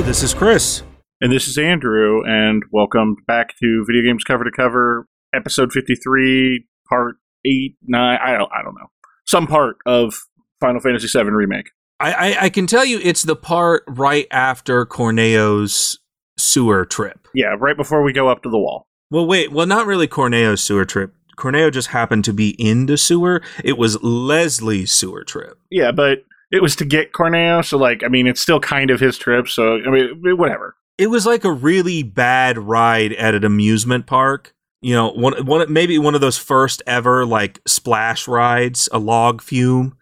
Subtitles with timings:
[0.00, 0.82] Hello, this is Chris.
[1.20, 6.64] And this is Andrew, and welcome back to Video Games Cover to Cover, episode 53,
[6.88, 8.86] part 8, 9, I don't, I don't know.
[9.26, 10.14] Some part of
[10.58, 11.72] Final Fantasy VII Remake.
[12.00, 15.98] I, I, I can tell you it's the part right after Corneo's
[16.38, 17.28] sewer trip.
[17.34, 18.86] Yeah, right before we go up to the wall.
[19.10, 21.12] Well, wait, well, not really Corneo's sewer trip.
[21.36, 23.42] Corneo just happened to be in the sewer.
[23.62, 25.58] It was Leslie's sewer trip.
[25.70, 26.20] Yeah, but
[26.50, 29.48] it was to get Corneo, so, like, I mean, it's still kind of his trip,
[29.48, 30.76] so, I mean, whatever.
[30.98, 34.54] It was like a really bad ride at an amusement park.
[34.82, 39.42] You know, one, one maybe one of those first ever like splash rides, a log
[39.42, 39.96] fume.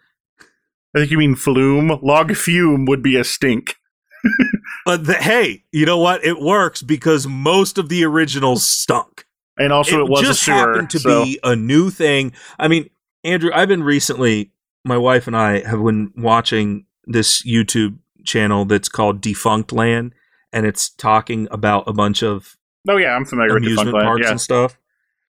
[0.94, 1.98] I think you mean flume.
[2.02, 3.76] Log fume would be a stink.
[4.84, 6.24] but the, hey, you know what?
[6.24, 9.26] It works because most of the originals stunk.
[9.56, 11.24] And also, it, it was just a sewer, happened to so.
[11.24, 12.32] be a new thing.
[12.58, 12.88] I mean,
[13.24, 14.52] Andrew, I've been recently.
[14.84, 20.12] My wife and I have been watching this YouTube channel that's called Defunctland,
[20.52, 22.56] and it's talking about a bunch of
[22.88, 24.30] Oh yeah, I'm familiar amusement Defunctland, parks yeah.
[24.30, 24.78] and stuff.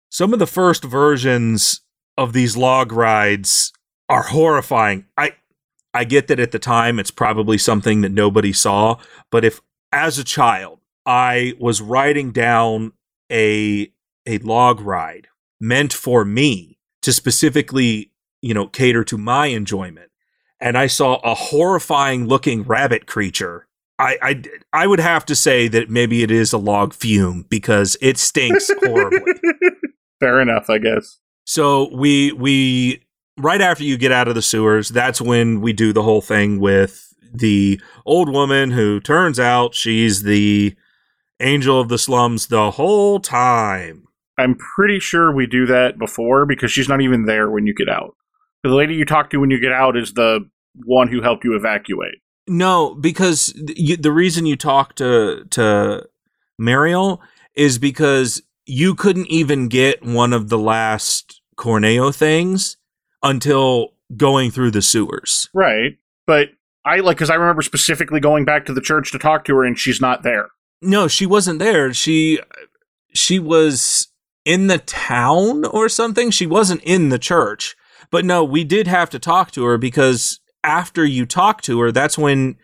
[0.09, 1.81] Some of the first versions
[2.17, 3.73] of these log rides
[4.07, 5.05] are horrifying.
[5.17, 5.33] I
[5.93, 8.97] I get that at the time it's probably something that nobody saw,
[9.31, 9.61] but if
[9.91, 12.93] as a child I was riding down
[13.31, 13.91] a
[14.25, 15.27] a log ride
[15.59, 18.08] meant for me to specifically,
[18.41, 20.11] you know, cater to my enjoyment,
[20.59, 23.67] and I saw a horrifying looking rabbit creature
[23.99, 27.97] I, I, I would have to say that maybe it is a log fume because
[28.01, 29.33] it stinks horribly.
[30.21, 31.19] Fair enough, I guess.
[31.43, 33.03] So we we
[33.37, 36.59] right after you get out of the sewers, that's when we do the whole thing
[36.59, 40.75] with the old woman who turns out she's the
[41.41, 44.05] angel of the slums the whole time.
[44.37, 47.89] I'm pretty sure we do that before because she's not even there when you get
[47.89, 48.15] out.
[48.63, 50.49] The lady you talk to when you get out is the
[50.85, 52.15] one who helped you evacuate.
[52.47, 56.07] No, because you, the reason you talk to to
[56.57, 57.21] Mariel
[57.55, 62.77] is because you couldn't even get one of the last Corneo things
[63.23, 65.49] until going through the sewers.
[65.53, 65.97] Right.
[66.25, 66.49] But
[66.85, 69.65] I like because I remember specifically going back to the church to talk to her
[69.65, 70.49] and she's not there.
[70.81, 71.93] No, she wasn't there.
[71.93, 72.39] She
[73.13, 74.07] she was
[74.45, 76.31] in the town or something.
[76.31, 77.75] She wasn't in the church.
[78.11, 81.91] But no, we did have to talk to her because after you talk to her,
[81.91, 82.57] that's when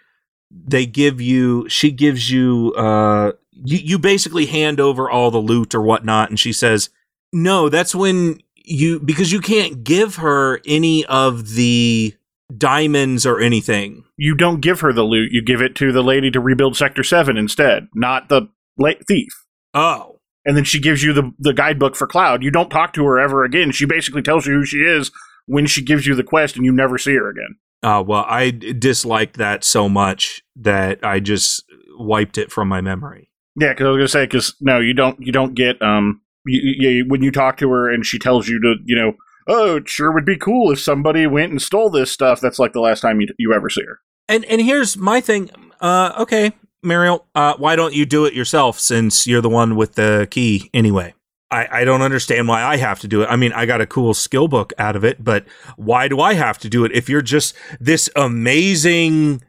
[0.51, 5.73] they give you she gives you uh you, you basically hand over all the loot
[5.75, 6.89] or whatnot and she says
[7.34, 12.13] no that's when you because you can't give her any of the
[12.55, 16.29] diamonds or anything You don't give her the loot, you give it to the lady
[16.31, 18.47] to rebuild Sector 7 instead, not the
[18.78, 19.34] la- thief.
[19.73, 22.44] oh And then she gives you the, the guidebook for Cloud.
[22.44, 23.72] You don't talk to her ever again.
[23.72, 25.11] She basically tells you who she is
[25.45, 27.56] when she gives you the quest and you never see her again.
[27.83, 31.63] uh well I disliked that so much that i just
[31.97, 35.17] wiped it from my memory Yeah, because I was gonna say because no, you don't.
[35.19, 36.22] You don't get um.
[36.45, 39.13] You, you, when you talk to her and she tells you to, you know,
[39.47, 42.39] oh, it sure would be cool if somebody went and stole this stuff.
[42.39, 44.00] That's like the last time you you ever see her.
[44.28, 45.50] And and here's my thing.
[45.81, 46.51] Uh, okay,
[46.84, 50.69] Mariel, uh, why don't you do it yourself since you're the one with the key
[50.73, 51.13] anyway?
[51.55, 53.27] I, I don't understand why I have to do it.
[53.27, 55.45] I mean, I got a cool skill book out of it, but
[55.77, 59.41] why do I have to do it if you're just this amazing,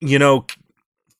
[0.00, 0.44] you know,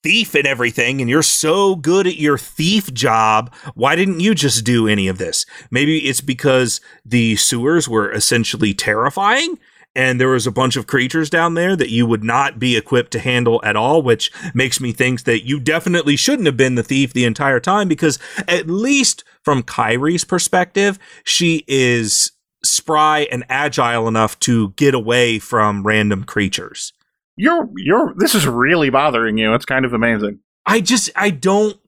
[0.03, 3.55] thief and everything, and you're so good at your thief job?
[3.75, 5.47] Why didn't you just do any of this?
[5.71, 9.59] Maybe it's because the sewers were essentially terrifying
[9.94, 13.12] and there was a bunch of creatures down there that you would not be equipped
[13.12, 16.82] to handle at all, which makes me think that you definitely shouldn't have been the
[16.82, 18.19] thief the entire time because
[18.49, 22.32] at least from Kyrie's perspective, she is
[22.65, 26.93] spry and agile enough to get away from random creatures.
[27.37, 28.15] You're you're.
[28.16, 29.55] This is really bothering you.
[29.55, 30.41] It's kind of amazing.
[30.66, 31.79] I just I don't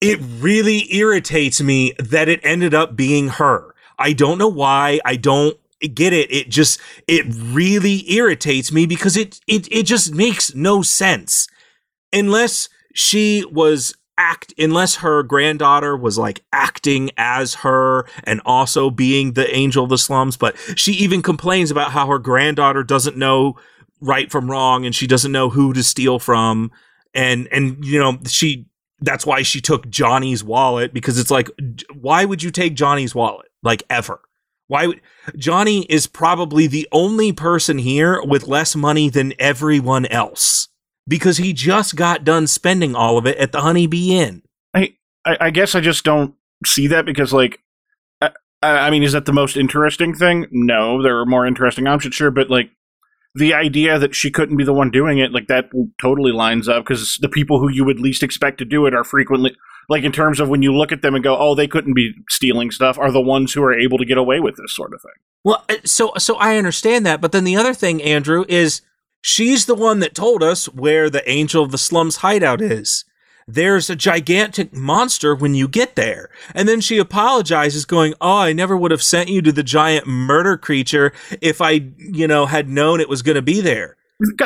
[0.00, 3.74] it really irritates me that it ended up being her.
[3.98, 5.00] I don't know why.
[5.04, 6.32] I don't get it.
[6.32, 11.48] It just it really irritates me because it it it just makes no sense.
[12.12, 19.32] Unless she was act unless her granddaughter was like acting as her and also being
[19.32, 23.54] the angel of the slums but she even complains about how her granddaughter doesn't know
[24.00, 26.70] right from wrong and she doesn't know who to steal from
[27.12, 28.66] and and you know she
[29.00, 31.50] that's why she took Johnny's wallet because it's like
[31.92, 34.20] why would you take Johnny's wallet like ever
[34.68, 35.00] why would
[35.36, 40.68] Johnny is probably the only person here with less money than everyone else
[41.06, 44.42] because he just got done spending all of it at the Honeybee Inn.
[44.74, 46.34] I I, guess I just don't
[46.64, 47.60] see that because like.
[48.22, 48.30] I,
[48.62, 50.46] I mean, is that the most interesting thing?
[50.50, 52.70] No, there are more interesting options, sure, but like,
[53.34, 55.66] the idea that she couldn't be the one doing it, like that
[56.00, 59.04] totally lines up because the people who you would least expect to do it are
[59.04, 59.54] frequently,
[59.88, 62.12] like in terms of when you look at them and go, oh, they couldn't be
[62.28, 65.00] stealing stuff, are the ones who are able to get away with this sort of
[65.00, 65.12] thing.
[65.44, 68.82] Well, uh, so so I understand that, but then the other thing, Andrew, is
[69.22, 73.04] she's the one that told us where the Angel of the Slums hideout is
[73.46, 76.30] there's a gigantic monster when you get there.
[76.54, 80.06] And then she apologizes, going, Oh, I never would have sent you to the giant
[80.06, 83.96] murder creature if I, you know, had known it was going to be there.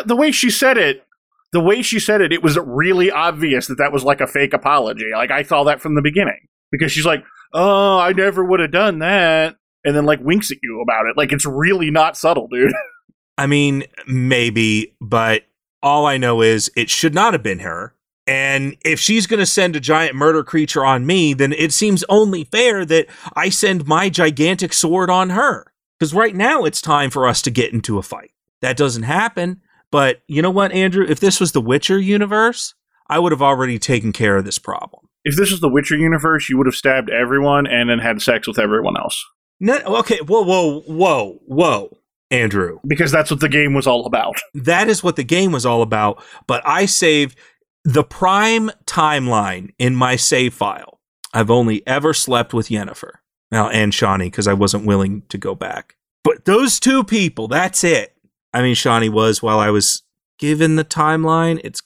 [0.04, 1.06] The way she said it,
[1.52, 4.52] the way she said it, it was really obvious that that was like a fake
[4.52, 5.10] apology.
[5.12, 8.70] Like, I saw that from the beginning because she's like, Oh, I never would have
[8.70, 9.56] done that.
[9.84, 11.16] And then, like, winks at you about it.
[11.16, 12.72] Like, it's really not subtle, dude.
[13.38, 15.44] I mean, maybe, but
[15.82, 17.94] all I know is it should not have been her
[18.30, 22.04] and if she's going to send a giant murder creature on me, then it seems
[22.08, 25.72] only fair that I send my gigantic sword on her.
[25.98, 28.30] Because right now it's time for us to get into a fight.
[28.60, 29.62] That doesn't happen.
[29.90, 31.04] But you know what, Andrew?
[31.08, 32.74] If this was the Witcher universe,
[33.08, 35.08] I would have already taken care of this problem.
[35.24, 38.46] If this was the Witcher universe, you would have stabbed everyone and then had sex
[38.46, 39.22] with everyone else.
[39.58, 41.96] No, okay, whoa, whoa, whoa, whoa.
[42.30, 42.78] Andrew.
[42.86, 44.36] Because that's what the game was all about.
[44.54, 46.22] That is what the game was all about.
[46.46, 47.36] But I saved
[47.84, 51.00] the prime timeline in my save file,
[51.32, 53.14] I've only ever slept with Yennefer.
[53.50, 55.96] Now, and Shani, because I wasn't willing to go back.
[56.22, 58.14] But those two people, that's it.
[58.52, 60.02] I mean, Shani was while I was
[60.38, 61.60] given the timeline.
[61.62, 61.82] It's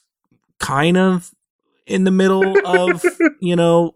[0.59, 1.31] kind of
[1.85, 3.03] in the middle of,
[3.39, 3.95] you know,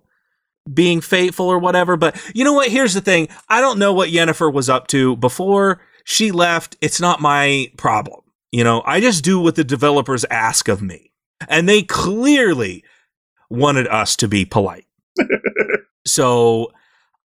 [0.72, 1.98] being faithful or whatever.
[1.98, 2.70] But you know what?
[2.70, 6.78] Here's the thing I don't know what Yennefer was up to before she left.
[6.82, 8.22] It's not my problem.
[8.52, 11.12] You know, I just do what the developers ask of me.
[11.48, 12.84] And they clearly
[13.50, 14.86] wanted us to be polite.
[16.06, 16.72] so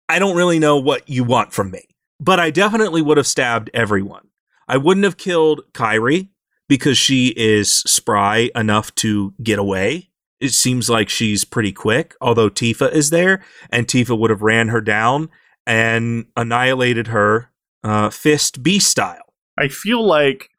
[0.07, 1.88] I don't really know what you want from me,
[2.19, 4.27] but I definitely would have stabbed everyone.
[4.67, 6.29] I wouldn't have killed Kairi
[6.67, 10.09] because she is spry enough to get away.
[10.39, 14.67] It seems like she's pretty quick, although Tifa is there, and Tifa would have ran
[14.69, 15.29] her down
[15.65, 17.51] and annihilated her
[17.83, 19.33] uh, fist B style.
[19.57, 20.50] I feel like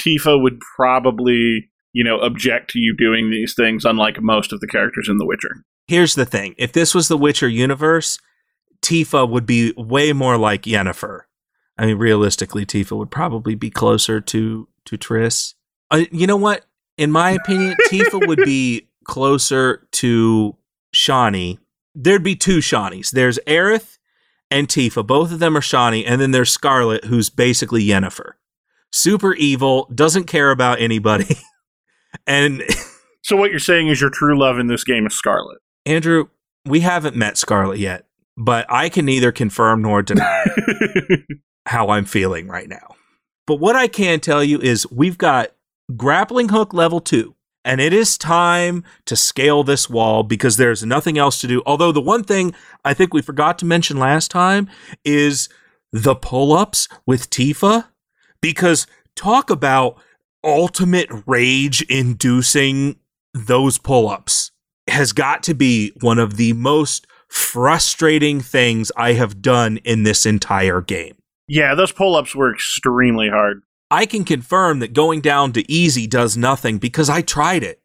[0.00, 4.66] Tifa would probably you know, object to you doing these things, unlike most of the
[4.66, 5.64] characters in The Witcher.
[5.88, 8.18] Here's the thing if this was the Witcher universe,
[8.82, 11.22] Tifa would be way more like Yennefer.
[11.78, 15.54] I mean, realistically, Tifa would probably be closer to to Triss.
[15.90, 16.64] Uh, you know what?
[16.96, 20.56] In my opinion, Tifa would be closer to
[20.94, 21.58] Shani.
[21.94, 23.10] There'd be two Shanis.
[23.10, 23.98] There's Aerith
[24.50, 25.06] and Tifa.
[25.06, 28.32] Both of them are Shani, and then there's Scarlet, who's basically Yennefer.
[28.92, 31.36] Super evil, doesn't care about anybody.
[32.26, 32.62] And
[33.22, 35.58] so what you're saying is your true love in this game is Scarlet.
[35.84, 36.28] Andrew,
[36.64, 38.06] we haven't met Scarlet yet,
[38.36, 40.44] but I can neither confirm nor deny
[41.66, 42.96] how I'm feeling right now.
[43.46, 45.52] But what I can tell you is we've got
[45.96, 47.34] grappling hook level 2
[47.64, 51.62] and it is time to scale this wall because there's nothing else to do.
[51.66, 52.54] Although the one thing
[52.84, 54.68] I think we forgot to mention last time
[55.04, 55.48] is
[55.92, 57.86] the pull-ups with Tifa
[58.40, 58.86] because
[59.16, 59.98] talk about
[60.44, 62.96] ultimate rage inducing
[63.34, 64.52] those pull ups
[64.88, 70.24] has got to be one of the most frustrating things I have done in this
[70.24, 71.16] entire game.
[71.48, 73.62] Yeah, those pull ups were extremely hard.
[73.90, 77.80] I can confirm that going down to easy does nothing because I tried it.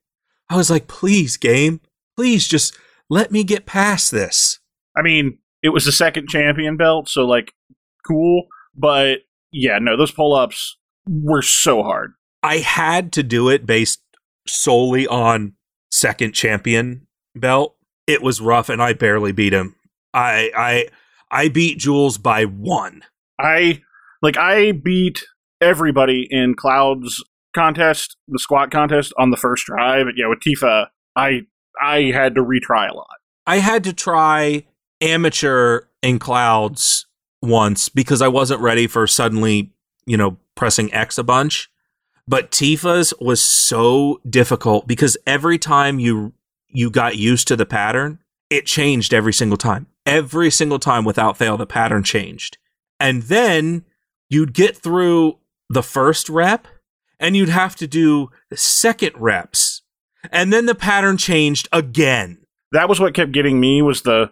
[0.49, 1.79] I was like, please, game,
[2.17, 2.75] please just
[3.09, 4.59] let me get past this.
[4.97, 7.53] I mean, it was the second champion belt, so like,
[8.05, 8.47] cool.
[8.75, 9.19] But
[9.51, 10.77] yeah, no, those pull ups
[11.07, 12.13] were so hard.
[12.43, 14.01] I had to do it based
[14.47, 15.53] solely on
[15.91, 17.75] second champion belt.
[18.07, 19.75] It was rough and I barely beat him.
[20.13, 20.87] I I
[21.29, 23.03] I beat Jules by one.
[23.41, 23.81] I
[24.21, 25.23] like I beat
[25.59, 30.87] everybody in Cloud's contest, the squat contest on the first try, but yeah, with Tifa,
[31.15, 31.41] I
[31.81, 33.07] I had to retry a lot.
[33.47, 34.65] I had to try
[35.01, 37.07] amateur in Clouds
[37.41, 39.73] once because I wasn't ready for suddenly,
[40.05, 41.69] you know, pressing X a bunch.
[42.27, 46.33] But Tifa's was so difficult because every time you
[46.67, 48.19] you got used to the pattern,
[48.49, 49.87] it changed every single time.
[50.05, 52.57] Every single time without fail, the pattern changed.
[53.01, 53.83] And then
[54.29, 55.39] you'd get through
[55.69, 56.67] the first rep
[57.19, 59.81] and you'd have to do the second reps.
[60.31, 62.37] And then the pattern changed again.
[62.71, 64.31] That was what kept getting me was the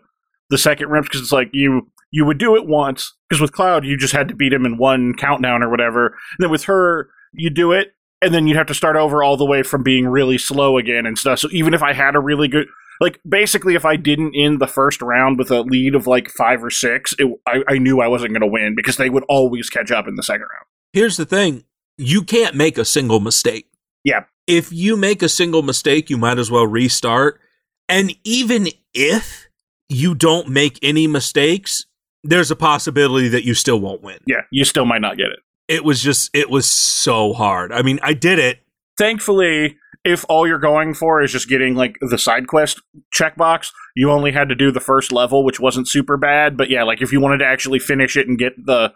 [0.49, 3.85] the second reps because it's like you you would do it once because with Cloud
[3.85, 6.07] you just had to beat him in one countdown or whatever.
[6.07, 9.37] And then with her you do it, and then you'd have to start over all
[9.37, 11.39] the way from being really slow again and stuff.
[11.39, 12.67] So even if I had a really good,
[12.99, 16.63] like basically, if I didn't end the first round with a lead of like five
[16.63, 19.69] or six, it, I, I knew I wasn't going to win because they would always
[19.69, 20.65] catch up in the second round.
[20.93, 21.63] Here's the thing
[21.97, 23.69] you can't make a single mistake.
[24.03, 24.23] Yeah.
[24.47, 27.39] If you make a single mistake, you might as well restart.
[27.87, 29.49] And even if
[29.89, 31.85] you don't make any mistakes,
[32.23, 34.19] there's a possibility that you still won't win.
[34.25, 35.39] Yeah, you still might not get it.
[35.67, 37.71] It was just, it was so hard.
[37.71, 38.59] I mean, I did it.
[38.97, 42.81] Thankfully, if all you're going for is just getting like the side quest
[43.13, 46.55] checkbox, you only had to do the first level, which wasn't super bad.
[46.57, 48.93] But yeah, like if you wanted to actually finish it and get the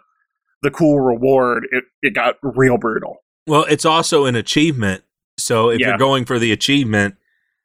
[0.62, 3.18] the cool reward, it, it got real brutal.
[3.46, 5.02] Well, it's also an achievement.
[5.38, 5.88] So if Yeah.
[5.88, 7.16] you're going for the achievement,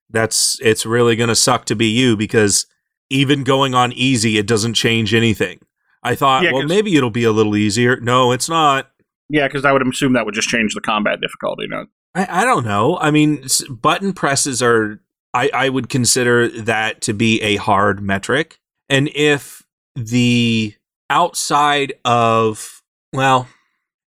[0.09, 2.65] that's it's really going to suck to be you because
[3.09, 5.59] even going on easy, it doesn't change anything.
[6.03, 7.99] I thought, Yeah, well, maybe it'll be a little easier.
[8.01, 8.91] No, it's not.
[9.29, 11.67] Yeah, because I would assume that would just change the combat difficulty.
[11.69, 11.85] No,
[12.15, 12.97] I, I don't know.
[12.97, 15.01] I mean, button presses are.
[15.31, 18.59] I, I would consider that to be a hard metric.
[18.89, 19.61] And if
[19.95, 20.73] the
[21.09, 22.81] outside of,
[23.13, 23.47] well,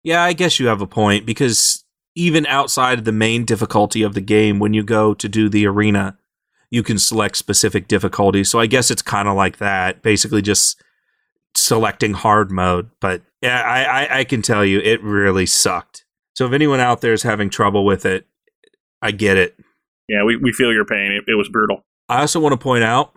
[0.02, 1.84] yeah, I guess you have a point because
[2.16, 5.64] even outside of the main difficulty of the game, when you go to do the
[5.66, 6.18] arena,
[6.70, 8.50] you can select specific difficulties.
[8.50, 10.82] So I guess it's kind of like that, basically just
[11.54, 12.90] selecting hard mode.
[12.98, 16.01] But yeah, I, I, I can tell you it really sucked.
[16.34, 18.26] So if anyone out there is having trouble with it,
[19.02, 19.56] I get it.
[20.08, 21.12] yeah, we, we feel your pain.
[21.12, 21.84] It, it was brutal.
[22.08, 23.12] I also want to point out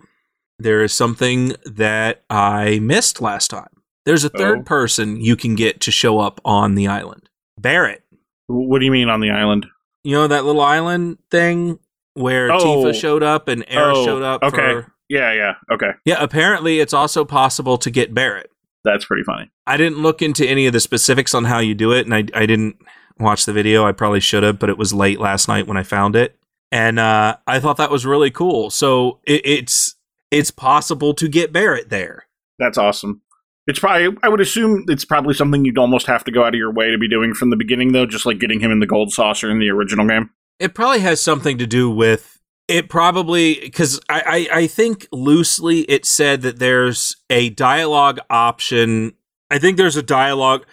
[0.58, 3.68] there is something that I missed last time.
[4.04, 4.62] There's a third Oh.
[4.62, 7.28] person you can get to show up on the island.
[7.58, 8.02] Barrett.
[8.46, 9.66] What do you mean on the island?
[10.04, 11.78] You know that little island thing
[12.14, 12.58] where Oh.
[12.58, 14.56] Tifa showed up and Aerith Oh, showed up okay.
[14.56, 18.50] for Yeah, yeah, okay, Yeah, apparently it's also possible to get Barrett.
[18.84, 19.50] that's pretty funny.
[19.66, 22.24] I didn't look into any of the specifics on how you do it, and I
[22.34, 22.76] I didn't
[23.18, 23.86] watch the video.
[23.86, 26.36] I probably should have, but it was late last night when I found it,
[26.70, 28.70] and uh, I thought that was really cool.
[28.70, 29.94] So it, it's
[30.30, 32.26] it's possible to get Barrett there.
[32.58, 33.22] That's awesome.
[33.66, 36.58] It's probably I would assume it's probably something you'd almost have to go out of
[36.58, 38.86] your way to be doing from the beginning, though, just like getting him in the
[38.86, 40.30] gold saucer in the original game.
[40.58, 42.88] It probably has something to do with it.
[42.88, 49.14] Probably because I, I I think loosely it said that there's a dialogue option.
[49.50, 50.64] I think there's a dialogue.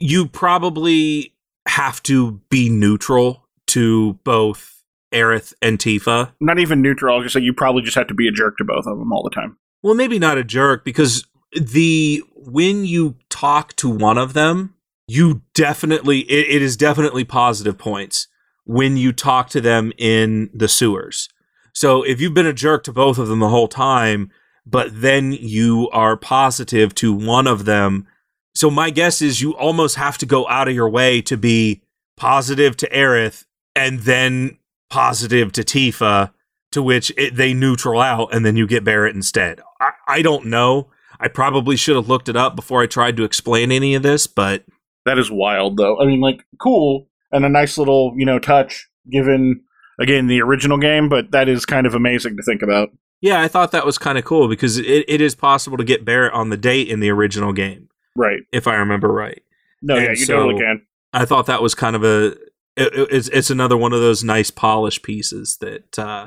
[0.00, 1.34] You probably
[1.66, 6.32] have to be neutral to both Aerith and Tifa.
[6.40, 7.16] Not even neutral.
[7.16, 9.12] I'll just say you probably just have to be a jerk to both of them
[9.12, 9.56] all the time.
[9.82, 14.74] Well, maybe not a jerk because the when you talk to one of them,
[15.06, 18.28] you definitely it, it is definitely positive points
[18.64, 21.28] when you talk to them in the sewers.
[21.72, 24.30] So if you've been a jerk to both of them the whole time,
[24.66, 28.06] but then you are positive to one of them,
[28.58, 31.80] so my guess is you almost have to go out of your way to be
[32.16, 33.44] positive to Aerith
[33.76, 34.58] and then
[34.90, 36.32] positive to Tifa
[36.72, 39.60] to which it, they neutral out and then you get Barrett instead.
[39.80, 40.90] I, I don't know.
[41.20, 44.26] I probably should have looked it up before I tried to explain any of this,
[44.26, 44.64] but
[45.06, 46.00] That is wild, though.
[46.00, 49.60] I mean, like, cool and a nice little, you know, touch given,
[50.00, 52.88] again, the original game, but that is kind of amazing to think about.
[53.20, 56.04] yeah, I thought that was kind of cool because it, it is possible to get
[56.04, 57.87] Barrett on the date in the original game,
[58.18, 58.40] Right.
[58.52, 59.42] if I remember right.
[59.80, 60.82] No, yeah, you so- totally can.
[61.12, 62.26] I thought that was kind of a
[62.76, 66.26] it, it- it's it's another one of those nice polish pieces that uh,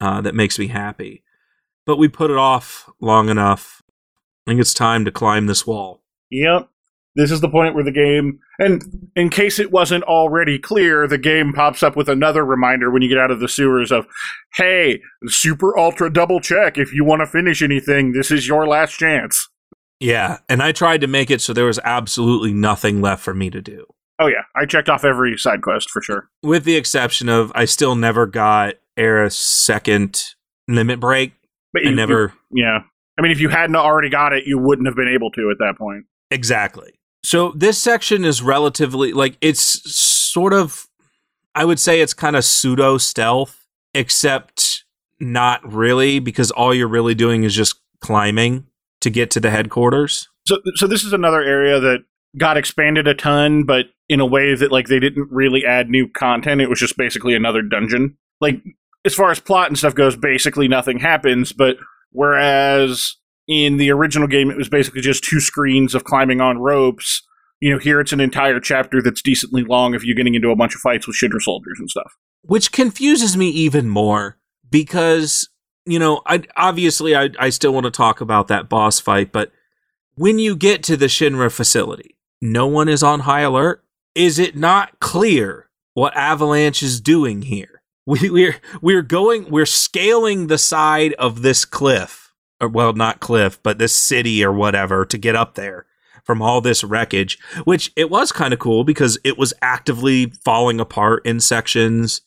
[0.00, 1.22] uh, that makes me happy.
[1.86, 3.82] But we put it off long enough.
[4.46, 6.02] I think it's time to climb this wall.
[6.30, 6.68] Yep.
[7.16, 8.82] This is the point where the game, and
[9.16, 13.08] in case it wasn't already clear, the game pops up with another reminder when you
[13.08, 14.06] get out of the sewers of,
[14.54, 16.78] hey, super ultra double check.
[16.78, 19.48] If you want to finish anything, this is your last chance.
[20.00, 23.50] Yeah, and I tried to make it so there was absolutely nothing left for me
[23.50, 23.86] to do.
[24.18, 24.42] Oh, yeah.
[24.56, 26.28] I checked off every side quest for sure.
[26.42, 30.22] with the exception of I still never got Aerith's second
[30.68, 31.32] limit break.
[31.72, 32.80] But I you, never you- yeah.
[33.18, 35.58] I mean, if you hadn't already got it, you wouldn't have been able to at
[35.58, 36.04] that point.
[36.30, 36.92] exactly.
[37.22, 39.60] So this section is relatively like it's
[39.94, 40.88] sort of
[41.54, 44.84] I would say it's kind of pseudo stealth except
[45.18, 48.64] not really because all you're really doing is just climbing
[49.00, 50.28] to get to the headquarters.
[50.46, 52.04] So, so this is another area that
[52.36, 56.08] got expanded a ton, but in a way that like they didn't really add new
[56.08, 56.60] content.
[56.60, 58.16] It was just basically another dungeon.
[58.40, 58.62] Like
[59.04, 61.52] as far as plot and stuff goes, basically nothing happens.
[61.52, 61.76] But
[62.10, 63.16] whereas
[63.48, 67.22] in the original game, it was basically just two screens of climbing on ropes.
[67.60, 70.56] You know, here it's an entire chapter that's decently long of you're getting into a
[70.56, 72.12] bunch of fights with Shinra soldiers and stuff.
[72.42, 74.38] which confuses me even more
[74.70, 75.48] because
[75.86, 79.52] you know I obviously I, I still want to talk about that boss fight but
[80.14, 83.84] when you get to the Shinra facility no one is on high alert
[84.14, 90.46] is it not clear what Avalanche is doing here we, we're we're going we're scaling
[90.46, 95.18] the side of this cliff or well not cliff but this city or whatever to
[95.18, 95.86] get up there
[96.24, 100.78] from all this wreckage, which it was kind of cool because it was actively falling
[100.78, 102.20] apart in sections.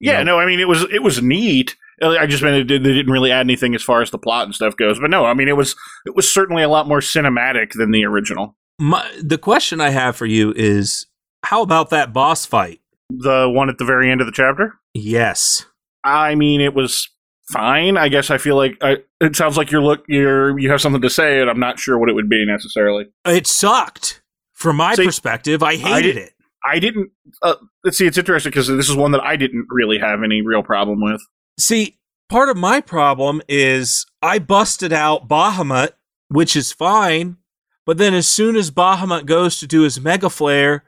[0.00, 1.76] You Yeah, know, no, I mean it was it was neat.
[2.02, 4.44] I just meant it did, they didn't really add anything as far as the plot
[4.46, 4.98] and stuff goes.
[5.00, 5.74] But no, I mean it was
[6.06, 8.56] it was certainly a lot more cinematic than the original.
[8.78, 11.06] My, the question I have for you is
[11.44, 12.80] how about that boss fight?
[13.10, 14.74] The one at the very end of the chapter.
[14.94, 15.66] Yes.
[16.04, 17.08] I mean, it was
[17.50, 17.96] fine.
[17.96, 21.02] I guess I feel like I, it sounds like you're look you're you have something
[21.02, 23.06] to say, and I'm not sure what it would be necessarily.
[23.24, 24.22] It sucked.
[24.54, 26.32] From my See, perspective, I hated did- it.
[26.68, 27.12] I didn't.
[27.40, 28.06] Uh, let's see.
[28.06, 31.20] It's interesting because this is one that I didn't really have any real problem with.
[31.58, 31.98] See,
[32.28, 35.90] part of my problem is I busted out Bahamut,
[36.28, 37.38] which is fine,
[37.84, 40.84] but then as soon as Bahamut goes to do his Mega Flare,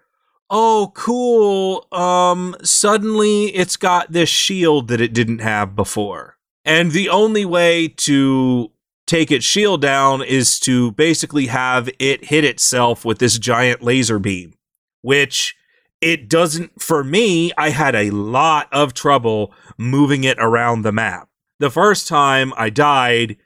[0.48, 6.36] oh cool, um suddenly it's got this shield that it didn't have before.
[6.64, 8.70] And the only way to
[9.06, 14.20] take its shield down is to basically have it hit itself with this giant laser
[14.20, 14.54] beam,
[15.02, 15.56] which
[16.00, 21.28] it doesn't for me, I had a lot of trouble moving it around the map.
[21.58, 23.36] The first time I died,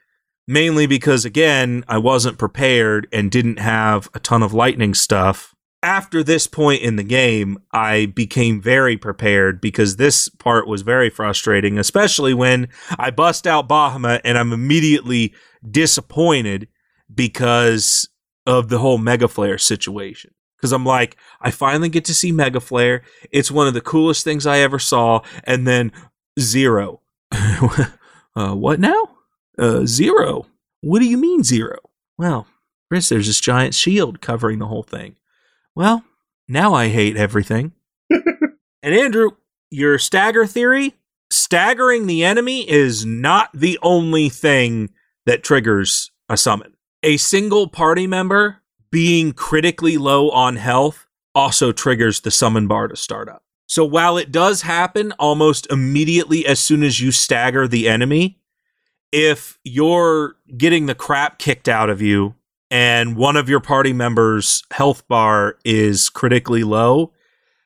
[0.46, 5.54] mainly because, again, I wasn't prepared and didn't have a ton of lightning stuff.
[5.82, 11.10] After this point in the game, I became very prepared because this part was very
[11.10, 12.68] frustrating, especially when
[12.98, 15.34] I bust out Bahamut and I'm immediately
[15.68, 16.68] disappointed
[17.12, 18.08] because
[18.46, 20.33] of the whole Mega Flare situation.
[20.64, 23.02] Because I'm like, I finally get to see Mega Flare.
[23.30, 25.20] It's one of the coolest things I ever saw.
[25.42, 25.92] And then
[26.40, 27.02] zero.
[27.30, 29.10] uh, what now?
[29.58, 30.46] Uh, zero.
[30.80, 31.80] What do you mean zero?
[32.16, 32.46] Well,
[32.88, 35.16] Chris, there's this giant shield covering the whole thing.
[35.74, 36.02] Well,
[36.48, 37.72] now I hate everything.
[38.10, 39.32] and Andrew,
[39.70, 40.94] your stagger theory,
[41.30, 44.94] staggering the enemy is not the only thing
[45.26, 46.72] that triggers a summon.
[47.02, 48.62] A single party member
[48.94, 53.42] being critically low on health also triggers the summon bar to start up.
[53.66, 58.38] So while it does happen almost immediately as soon as you stagger the enemy,
[59.10, 62.36] if you're getting the crap kicked out of you
[62.70, 67.12] and one of your party members' health bar is critically low,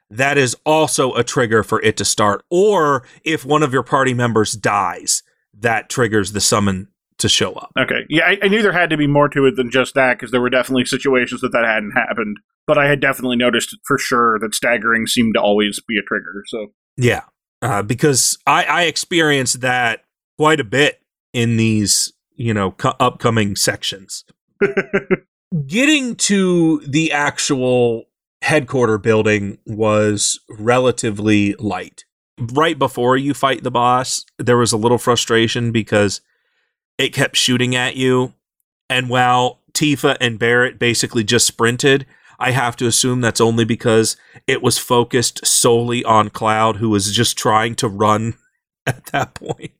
[0.09, 2.43] that is also a trigger for it to start.
[2.49, 6.89] Or if one of your party members dies, that triggers the summon
[7.19, 7.73] to show up.
[7.79, 10.19] Okay, yeah, I, I knew there had to be more to it than just that
[10.19, 12.39] because there were definitely situations that that hadn't happened.
[12.67, 16.45] But I had definitely noticed for sure that staggering seemed to always be a trigger.
[16.47, 17.23] So Yeah,
[17.63, 20.05] uh, because I, I experienced that
[20.37, 21.01] quite a bit
[21.33, 24.25] in these, you know, co- upcoming sections.
[25.67, 28.05] Getting to the actual
[28.43, 32.05] headquarter building was relatively light.
[32.39, 36.21] Right before you fight the boss, there was a little frustration because
[36.99, 38.35] it kept shooting at you.
[38.91, 42.07] And while Tifa and Barrett basically just sprinted,
[42.39, 47.13] I have to assume that's only because it was focused solely on Cloud, who was
[47.13, 48.35] just trying to run
[48.87, 49.73] at that point.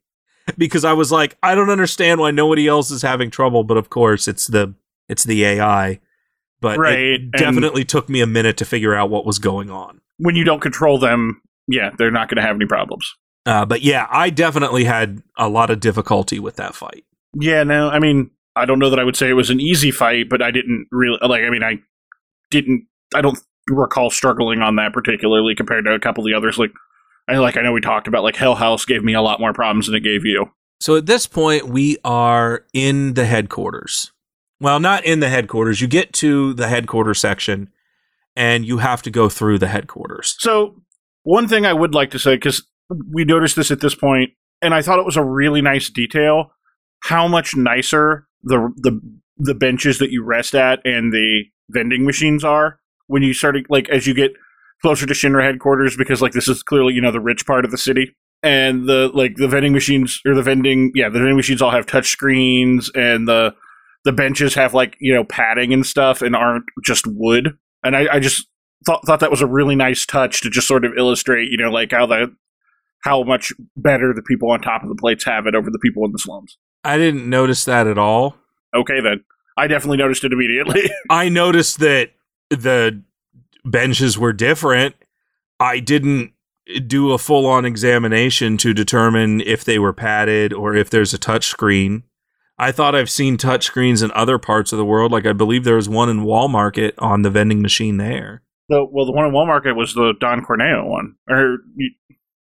[0.57, 3.89] Because I was like, I don't understand why nobody else is having trouble, but of
[3.89, 4.73] course it's the
[5.07, 5.99] it's the AI.
[6.61, 10.01] But Right, it definitely took me a minute to figure out what was going on.
[10.17, 13.15] when you don't control them, yeah, they're not going to have any problems.
[13.45, 17.05] Uh, but yeah, I definitely had a lot of difficulty with that fight.
[17.33, 19.91] Yeah, no, I mean, I don't know that I would say it was an easy
[19.91, 21.43] fight, but I didn't really like.
[21.43, 21.79] I mean, I
[22.49, 22.87] didn't.
[23.13, 26.57] I don't recall struggling on that particularly compared to a couple of the others.
[26.57, 26.71] Like,
[27.27, 27.57] I like.
[27.57, 29.95] I know we talked about like Hell House gave me a lot more problems than
[29.95, 30.45] it gave you.
[30.81, 34.11] So at this point, we are in the headquarters.
[34.61, 35.81] Well, not in the headquarters.
[35.81, 37.69] You get to the headquarters section
[38.35, 40.35] and you have to go through the headquarters.
[40.39, 40.81] So,
[41.23, 42.65] one thing I would like to say, because
[43.11, 46.51] we noticed this at this point, and I thought it was a really nice detail,
[47.01, 48.99] how much nicer the the
[49.37, 53.89] the benches that you rest at and the vending machines are when you start like
[53.89, 54.31] as you get
[54.81, 57.71] closer to Shinra headquarters, because like this is clearly you know the rich part of
[57.71, 58.15] the city.
[58.41, 61.85] And the like the vending machines or the vending yeah the vending machines all have
[61.85, 63.53] touch screens and the
[64.05, 68.07] the benches have like you know padding and stuff and aren't just wood and I,
[68.13, 68.47] I just
[68.85, 71.69] thought thought that was a really nice touch to just sort of illustrate, you know,
[71.69, 72.33] like how the
[73.03, 76.05] how much better the people on top of the plates have it over the people
[76.05, 76.57] in the slums.
[76.83, 78.35] I didn't notice that at all.
[78.75, 79.23] Okay, then
[79.57, 80.89] I definitely noticed it immediately.
[81.09, 82.11] I noticed that
[82.49, 83.01] the
[83.65, 84.95] benches were different.
[85.59, 86.33] I didn't
[86.87, 91.17] do a full on examination to determine if they were padded or if there's a
[91.17, 92.03] touch screen.
[92.57, 95.11] I thought I've seen touch screens in other parts of the world.
[95.11, 98.43] Like I believe there was one in Wall Market on the vending machine there.
[98.69, 101.91] so, well, the one in Wall Market was the Don Corneo one, or you-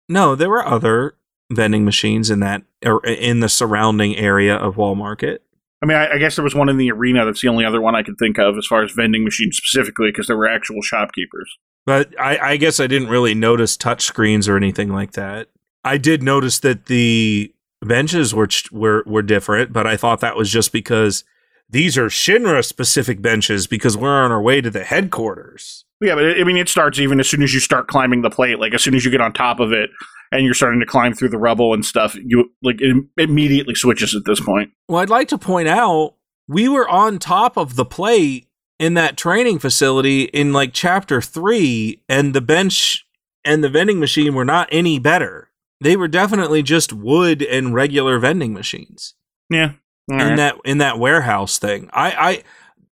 [0.10, 1.16] No, there were other
[1.52, 5.44] vending machines in that or in the surrounding area of Wall Market.
[5.82, 7.24] I mean, I, I, guess there was one in the arena.
[7.24, 10.10] That's the only other one I could think of as far as vending machines specifically,
[10.10, 11.56] because there were actual shopkeepers.
[11.86, 15.50] But I, I guess I didn't really notice touch screens or anything like that.
[15.86, 20.52] I did notice that the benches were were were different, but I thought that was
[20.52, 21.24] just because
[21.70, 25.86] these are Shinra specific benches because we're on our way to the headquarters.
[26.02, 28.30] Yeah, but it, I mean, it starts even as soon as you start climbing the
[28.30, 28.60] plate.
[28.60, 29.90] Like as soon as you get on top of it,
[30.32, 34.16] and you're starting to climb through the rubble and stuff, you like it immediately switches
[34.16, 34.72] at this point.
[34.88, 36.16] Well, I'd like to point out
[36.48, 38.48] we were on top of the plate
[38.80, 43.06] in that training facility in like chapter 3 and the bench
[43.44, 45.50] and the vending machine were not any better.
[45.82, 49.16] They were definitely just wood and regular vending machines.
[49.50, 49.74] Yeah.
[50.10, 50.36] in right.
[50.38, 51.90] that in that warehouse thing.
[51.94, 52.44] I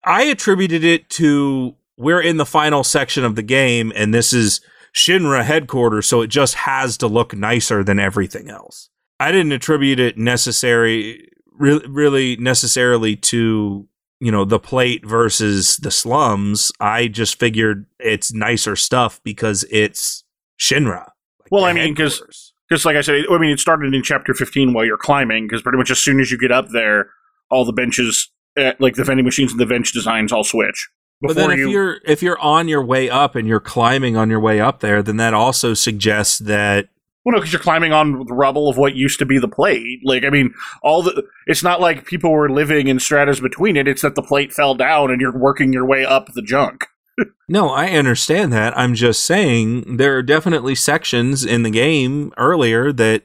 [0.04, 4.32] I I attributed it to we're in the final section of the game and this
[4.32, 4.60] is
[4.94, 8.88] Shinra headquarters, so it just has to look nicer than everything else.
[9.20, 13.86] I didn't attribute it necessary, really, really necessarily to
[14.20, 16.72] you know the plate versus the slums.
[16.80, 20.24] I just figured it's nicer stuff because it's
[20.58, 21.10] Shinra.
[21.40, 24.34] Like well, I mean, because because like I said, I mean, it started in chapter
[24.34, 25.46] fifteen while you're climbing.
[25.46, 27.10] Because pretty much as soon as you get up there,
[27.50, 30.88] all the benches, uh, like the vending machines and the bench designs, all switch.
[31.20, 34.30] But then if you, are if you're on your way up and you're climbing on
[34.30, 36.88] your way up there, then that also suggests that
[37.24, 40.00] well, no, because you're climbing on the rubble of what used to be the plate.
[40.04, 41.24] Like, I mean, all the.
[41.46, 43.88] It's not like people were living in stratas between it.
[43.88, 46.86] It's that the plate fell down and you're working your way up the junk.
[47.48, 48.78] no, I understand that.
[48.78, 53.24] I'm just saying there are definitely sections in the game earlier that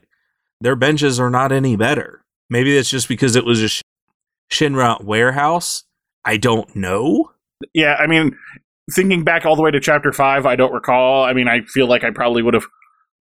[0.60, 2.26] their benches are not any better.
[2.50, 3.82] Maybe that's just because it was a
[4.52, 5.84] Shinra warehouse.
[6.26, 7.33] I don't know
[7.74, 8.38] yeah, I mean,
[8.92, 11.24] thinking back all the way to chapter five, I don't recall.
[11.24, 12.68] I mean, I feel like I probably would have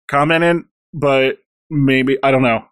[0.09, 1.37] commented, but
[1.69, 2.65] maybe I don't know.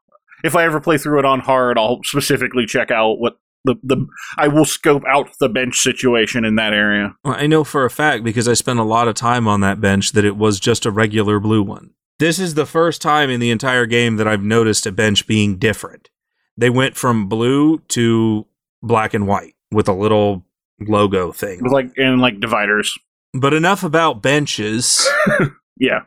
[0.43, 4.07] If I ever play through it on hard, I'll specifically check out what the the
[4.37, 7.15] I will scope out the bench situation in that area.
[7.23, 10.13] I know for a fact because I spent a lot of time on that bench
[10.13, 11.91] that it was just a regular blue one.
[12.19, 15.57] This is the first time in the entire game that I've noticed a bench being
[15.57, 16.09] different.
[16.55, 18.47] They went from blue to
[18.81, 20.46] black and white with a little
[20.79, 21.59] logo thing.
[21.61, 22.93] With like and like dividers.
[23.33, 25.07] But enough about benches.
[25.79, 26.01] yeah.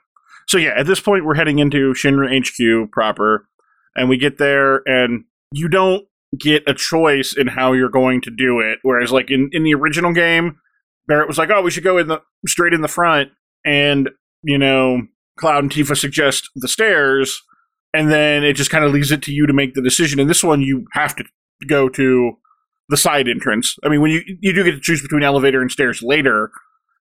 [0.48, 3.48] So yeah, at this point we're heading into Shinra HQ proper,
[3.94, 6.04] and we get there and you don't
[6.38, 8.78] get a choice in how you're going to do it.
[8.82, 10.58] Whereas like in, in the original game,
[11.06, 13.30] Barrett was like, Oh, we should go in the straight in the front
[13.64, 14.10] and
[14.42, 15.02] you know,
[15.38, 17.42] Cloud and Tifa suggest the stairs,
[17.92, 20.18] and then it just kind of leaves it to you to make the decision.
[20.18, 21.24] In this one you have to
[21.68, 22.32] go to
[22.90, 23.76] the side entrance.
[23.84, 26.50] I mean, when you you do get to choose between elevator and stairs later,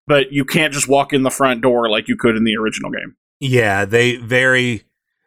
[0.06, 2.90] but you can't just walk in the front door like you could in the original
[2.90, 3.16] game.
[3.40, 4.84] Yeah, they very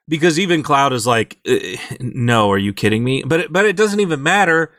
[0.08, 1.58] because even Cloud is like, uh,
[1.99, 4.71] "No, are you kidding me?" But it, but it doesn't even matter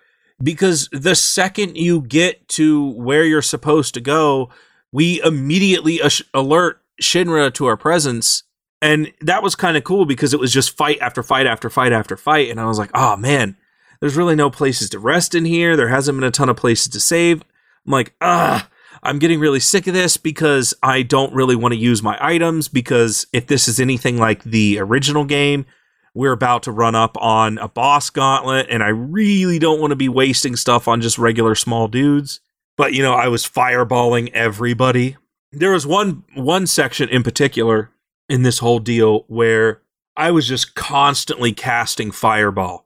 [0.43, 4.51] because the second you get to where you're supposed to go,
[4.93, 6.01] we immediately
[6.33, 8.43] alert Shinra to our presence.
[8.83, 11.93] And that was kind of cool because it was just fight after fight after fight
[11.93, 12.51] after fight.
[12.51, 13.57] And I was like, oh man,
[14.05, 15.79] there's really no places to rest in here.
[15.79, 17.41] There hasn't been a ton of places to save.
[17.87, 18.69] I'm like, ah,
[19.03, 22.69] I'm getting really sick of this because I don't really want to use my items.
[22.69, 25.65] Because if this is anything like the original game,
[26.13, 29.97] we're about to run up on a boss gauntlet, and I really don't want to
[29.97, 32.41] be wasting stuff on just regular small dudes.
[32.77, 35.17] But you know, I was fireballing everybody.
[35.51, 37.91] There was one one section in particular
[38.29, 39.81] in this whole deal where
[40.15, 42.84] I was just constantly casting fireball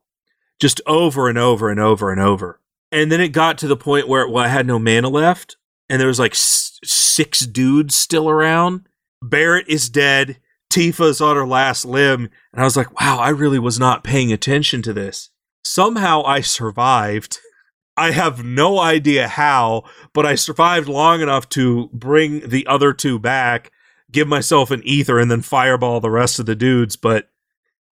[0.59, 2.61] just over and over and over and over.
[2.91, 5.57] And then it got to the point where well, I had no mana left,
[5.89, 8.87] and there was like s- six dudes still around.
[9.23, 10.39] Barrett is dead.
[10.71, 14.33] Tifa's on her last limb, and I was like, "Wow, I really was not paying
[14.33, 15.31] attention to this."
[15.65, 17.39] Somehow, I survived.
[17.97, 19.83] I have no idea how,
[20.15, 23.73] but I survived long enough to bring the other two back,
[24.13, 26.95] give myself an ether, and then fireball the rest of the dudes.
[26.95, 27.29] But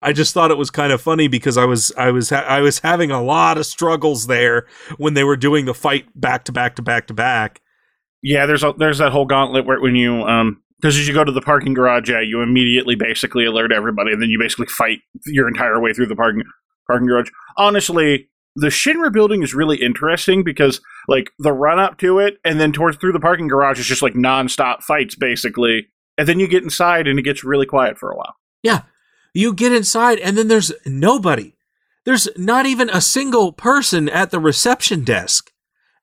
[0.02, 2.62] I just thought it was kind of funny because I was I was ha- I
[2.62, 4.66] was having a lot of struggles there
[4.98, 7.62] when they were doing the fight back to back to back to back.
[8.24, 11.24] Yeah, there's a, there's that whole gauntlet where when you um because as you go
[11.24, 15.00] to the parking garage, yeah, you immediately basically alert everybody, and then you basically fight
[15.28, 16.44] your entire way through the parking
[16.88, 17.30] parking garage.
[17.58, 22.60] Honestly, the Shinra building is really interesting because like the run up to it, and
[22.60, 25.88] then towards through the parking garage is just like nonstop fights basically,
[26.18, 28.36] and then you get inside and it gets really quiet for a while.
[28.64, 28.82] Yeah,
[29.34, 31.54] you get inside and then there's nobody.
[32.06, 35.52] There's not even a single person at the reception desk.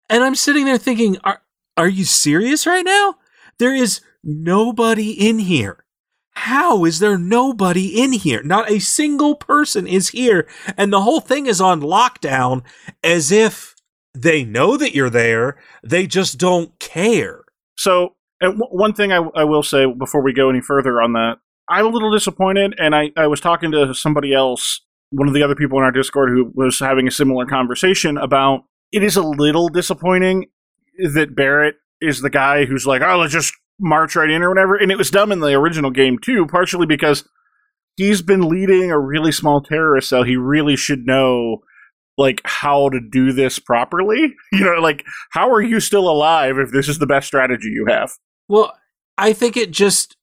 [0.09, 1.43] And I'm sitting there thinking, are,
[1.77, 3.17] are you serious right now?
[3.59, 5.85] There is nobody in here.
[6.33, 8.43] how is there nobody in here?
[8.45, 10.47] Not a single person is here.
[10.77, 12.63] And the whole thing is on lockdown
[13.03, 13.75] as if
[14.15, 15.57] they know that you're there.
[15.83, 17.45] They just don't care.
[17.77, 21.39] So, one thing I, I will say before we go any further on that,
[21.69, 22.75] I'm a little disappointed.
[22.79, 25.93] And I, I was talking to somebody else, one of the other people in our
[25.93, 30.47] Discord who was having a similar conversation about it is a little disappointing
[30.99, 34.77] that Barrett is the guy who's like, oh, let's just march right in or whatever.
[34.77, 37.29] And it was dumb in the original game too, partially because
[37.97, 40.23] he's been leading a really small terrorist cell.
[40.23, 41.63] He really should know
[42.17, 44.35] like how to do this properly.
[44.53, 47.87] You know, like how are you still alive if this is the best strategy you
[47.89, 48.13] have?
[48.49, 48.77] Well,
[49.17, 50.17] I think it just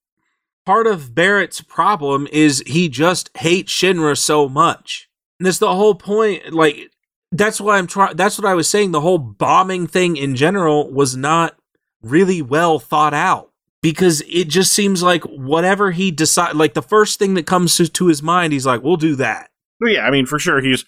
[0.65, 5.09] part of Barrett's problem is he just hates Shinra so much.
[5.39, 6.53] And that's the whole point.
[6.53, 6.91] Like
[7.31, 8.15] that's why I'm trying.
[8.15, 8.91] That's what I was saying.
[8.91, 11.55] The whole bombing thing in general was not
[12.01, 13.51] really well thought out
[13.81, 17.87] because it just seems like whatever he decide, like the first thing that comes to,
[17.87, 19.49] to his mind, he's like, "We'll do that."
[19.79, 20.85] Well, yeah, I mean, for sure, he's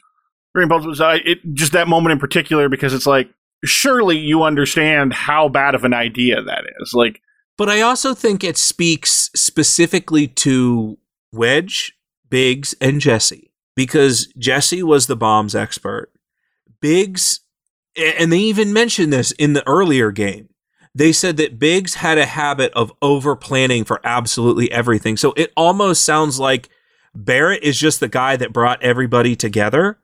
[0.53, 0.99] very impulsive.
[0.99, 3.29] Uh, it just that moment in particular because it's like,
[3.65, 6.93] surely you understand how bad of an idea that is.
[6.93, 7.21] Like,
[7.58, 10.98] but I also think it speaks specifically to
[11.34, 11.93] Wedge,
[12.30, 16.12] Biggs, and Jesse because Jesse was the bombs expert.
[16.80, 17.41] Biggs,
[17.96, 20.50] and they even mentioned this in the earlier game.
[20.93, 25.15] They said that Biggs had a habit of over planning for absolutely everything.
[25.15, 26.70] So it almost sounds like
[27.13, 30.00] Barrett is just the guy that brought everybody together.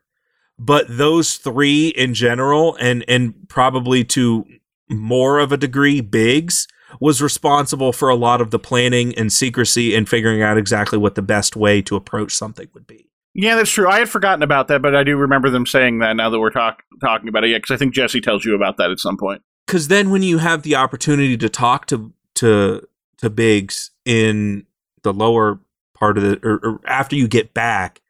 [0.60, 4.46] But those three in general, and and probably to
[4.90, 6.68] more of a degree, Biggs
[7.00, 11.16] was responsible for a lot of the planning and secrecy and figuring out exactly what
[11.16, 13.10] the best way to approach something would be.
[13.36, 13.88] Yeah, that's true.
[13.88, 16.52] I had forgotten about that, but I do remember them saying that now that we're
[16.52, 17.50] talk- talking about it.
[17.50, 19.42] Yeah, because I think Jesse tells you about that at some point.
[19.66, 24.66] Because then, when you have the opportunity to talk to to to Biggs in
[25.02, 25.60] the lower
[25.94, 28.02] part of the, or, or after you get back,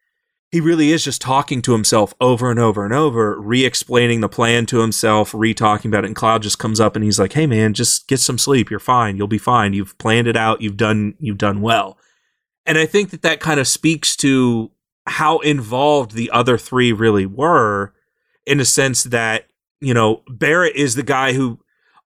[0.53, 4.67] he really is just talking to himself over and over and over, re-explaining the plan
[4.67, 6.07] to himself, re-talking about it.
[6.09, 8.69] And Cloud just comes up and he's like, "Hey, man, just get some sleep.
[8.69, 9.17] You're fine.
[9.17, 9.73] You'll be fine.
[9.73, 10.61] You've planned it out.
[10.61, 11.97] You've done you've done well."
[12.67, 14.69] And I think that that kind of speaks to
[15.07, 17.91] how involved the other three really were
[18.45, 19.47] in a sense that,
[19.81, 21.59] you know, Barrett is the guy who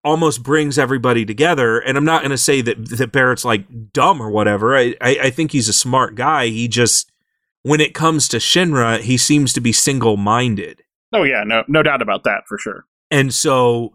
[0.06, 1.80] almost brings everybody together.
[1.80, 4.74] And I'm not going to say that, that Barrett's like dumb or whatever.
[4.74, 6.48] I, I, I think he's a smart guy.
[6.48, 7.12] He just,
[7.68, 10.84] when it comes to Shinra, he seems to be single minded.
[11.14, 11.44] Oh, yeah.
[11.44, 12.86] No, no doubt about that for sure.
[13.10, 13.94] And so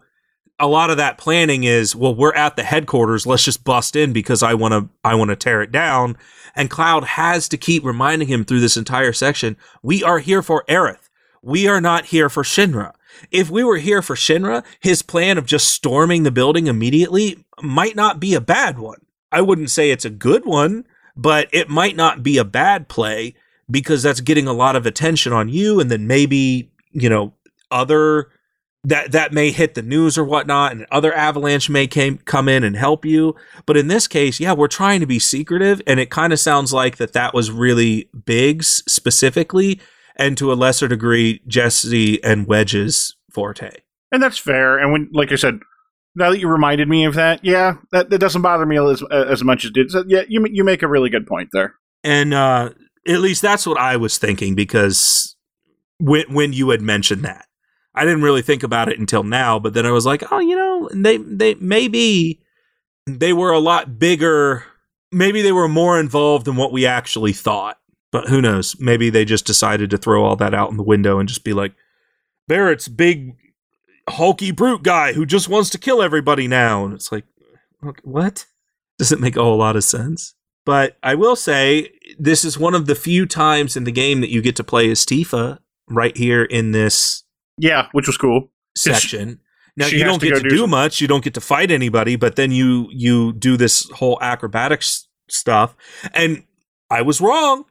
[0.58, 3.26] a lot of that planning is, well, we're at the headquarters.
[3.26, 6.16] Let's just bust in because I want to, I want to tear it down.
[6.54, 10.64] And Cloud has to keep reminding him through this entire section, we are here for
[10.68, 11.08] Aerith.
[11.42, 12.92] We are not here for Shinra.
[13.30, 17.96] If we were here for Shinra, his plan of just storming the building immediately might
[17.96, 19.00] not be a bad one.
[19.30, 23.34] I wouldn't say it's a good one, but it might not be a bad play
[23.72, 25.80] because that's getting a lot of attention on you.
[25.80, 27.34] And then maybe, you know,
[27.72, 28.30] other
[28.84, 32.64] that that may hit the news or whatnot, and other avalanche may came, come in
[32.64, 33.34] and help you.
[33.64, 36.72] But in this case, yeah, we're trying to be secretive, and it kind of sounds
[36.72, 39.80] like that that was really Biggs specifically,
[40.16, 43.70] and to a lesser degree, Jesse and Wedge's forte.
[44.10, 44.78] And that's fair.
[44.78, 45.60] And when, like I said,
[46.14, 49.44] now that you reminded me of that, yeah, that, that doesn't bother me as as
[49.44, 49.90] much as it did.
[49.90, 51.76] So, yeah, you you make a really good point there.
[52.04, 52.70] And uh,
[53.06, 55.36] at least that's what I was thinking because
[55.98, 57.46] when when you had mentioned that.
[57.94, 60.56] I didn't really think about it until now, but then I was like, oh, you
[60.56, 62.40] know, they they maybe
[63.06, 64.64] they were a lot bigger.
[65.10, 67.78] Maybe they were more involved than what we actually thought.
[68.10, 68.78] But who knows?
[68.78, 71.52] Maybe they just decided to throw all that out in the window and just be
[71.52, 71.72] like,
[72.48, 73.36] Barrett's big
[74.08, 76.84] hulky brute guy who just wants to kill everybody now.
[76.84, 77.24] And it's like,
[78.02, 78.46] what?
[78.98, 80.34] Doesn't make a whole lot of sense.
[80.64, 81.90] But I will say,
[82.22, 84.88] this is one of the few times in the game that you get to play
[84.90, 85.58] as Tifa
[85.88, 87.24] right here in this
[87.58, 88.50] yeah, which was cool.
[88.76, 89.40] Section.
[89.76, 91.00] Now you don't to get to do, do much.
[91.00, 95.74] You don't get to fight anybody, but then you you do this whole acrobatics stuff.
[96.14, 96.44] And
[96.90, 97.64] I was wrong,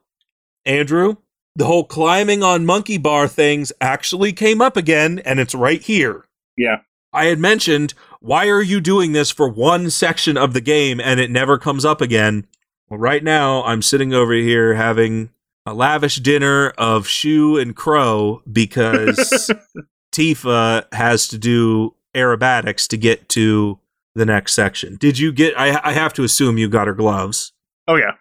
[0.66, 1.16] Andrew.
[1.56, 6.26] The whole climbing on monkey bar things actually came up again, and it's right here.
[6.58, 6.78] Yeah.
[7.14, 11.20] I had mentioned, why are you doing this for one section of the game and
[11.20, 12.48] it never comes up again?
[12.92, 15.30] Well, right now I'm sitting over here having
[15.66, 19.50] a lavish dinner of shoe and Crow because
[20.12, 23.80] Tifa has to do aerobatics to get to
[24.14, 24.98] the next section.
[24.98, 25.58] Did you get?
[25.58, 27.54] I, I have to assume you got her gloves.
[27.88, 28.12] Oh yeah,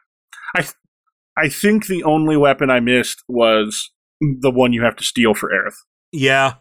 [0.55, 0.69] I
[1.37, 5.51] I think the only weapon I missed was the one you have to steal for
[5.51, 5.79] Aerith.
[6.13, 6.55] Yeah,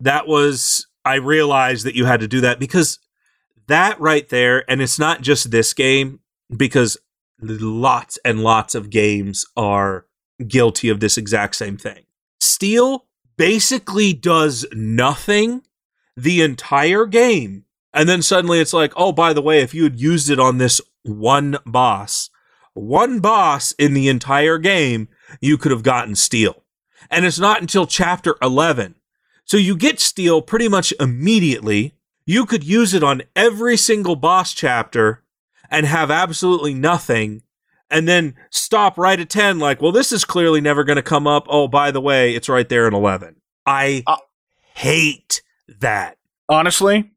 [0.00, 0.86] that was.
[1.06, 2.98] I realized that you had to do that because
[3.66, 6.20] that right there, and it's not just this game
[6.54, 6.98] because
[7.40, 10.06] lots and lots of games are
[10.46, 12.04] guilty of this exact same thing.
[12.40, 15.62] Steal basically does nothing
[16.16, 17.64] the entire game.
[17.92, 20.58] And then suddenly it's like, oh, by the way, if you had used it on
[20.58, 22.30] this one boss,
[22.74, 25.08] one boss in the entire game,
[25.40, 26.62] you could have gotten steal.
[27.10, 28.96] And it's not until chapter 11.
[29.44, 31.94] So you get steal pretty much immediately.
[32.26, 35.22] You could use it on every single boss chapter
[35.70, 37.42] and have absolutely nothing
[37.90, 41.26] and then stop right at 10 like well this is clearly never going to come
[41.26, 41.46] up.
[41.48, 44.16] Oh by the way it's right there in 11 i uh,
[44.74, 45.42] hate
[45.80, 46.16] that.
[46.48, 47.10] honestly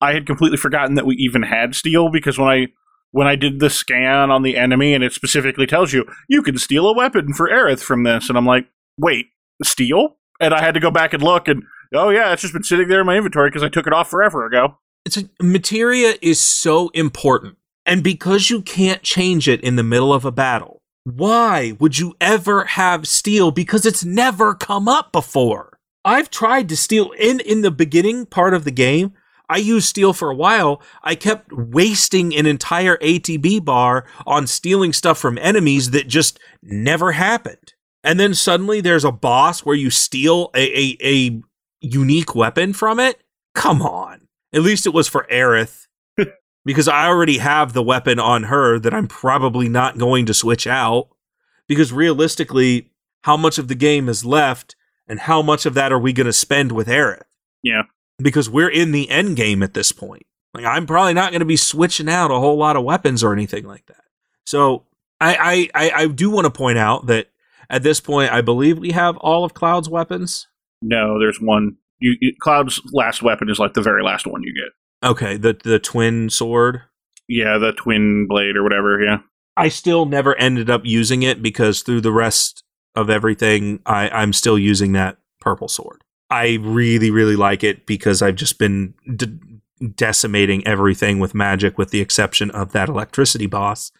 [0.00, 2.66] i had completely forgotten that we even had steal because when i
[3.10, 6.58] when i did the scan on the enemy and it specifically tells you you can
[6.58, 9.26] steal a weapon for Aerith from this and i'm like wait
[9.62, 10.16] steal?
[10.40, 12.88] And i had to go back and look and oh yeah it's just been sitting
[12.88, 14.78] there in my inventory because i took it off forever ago.
[15.04, 17.57] It's a, materia is so important
[17.88, 22.14] and because you can't change it in the middle of a battle, why would you
[22.20, 23.50] ever have steal?
[23.50, 25.78] Because it's never come up before.
[26.04, 29.14] I've tried to steal in, in the beginning part of the game.
[29.48, 30.82] I used steal for a while.
[31.02, 37.12] I kept wasting an entire ATB bar on stealing stuff from enemies that just never
[37.12, 37.72] happened.
[38.04, 41.42] And then suddenly there's a boss where you steal a, a, a
[41.80, 43.22] unique weapon from it.
[43.54, 44.28] Come on.
[44.52, 45.87] At least it was for Aerith
[46.68, 50.66] because I already have the weapon on her that I'm probably not going to switch
[50.66, 51.08] out.
[51.66, 52.90] Because realistically,
[53.22, 54.76] how much of the game is left
[55.06, 57.22] and how much of that are we going to spend with Aerith?
[57.62, 57.84] Yeah.
[58.18, 60.26] Because we're in the end game at this point.
[60.52, 63.32] Like I'm probably not going to be switching out a whole lot of weapons or
[63.32, 64.04] anything like that.
[64.44, 64.84] So
[65.22, 67.28] I I, I, do want to point out that
[67.70, 70.48] at this point I believe we have all of Cloud's weapons.
[70.82, 71.78] No, there's one.
[71.98, 74.72] You, you, Cloud's last weapon is like the very last one you get.
[75.02, 76.82] Okay, the the twin sword.
[77.28, 79.00] Yeah, the twin blade or whatever.
[79.02, 79.18] Yeah.
[79.56, 82.62] I still never ended up using it because through the rest
[82.94, 86.02] of everything, I, I'm still using that purple sword.
[86.30, 89.38] I really, really like it because I've just been de-
[89.96, 93.90] decimating everything with magic, with the exception of that electricity boss.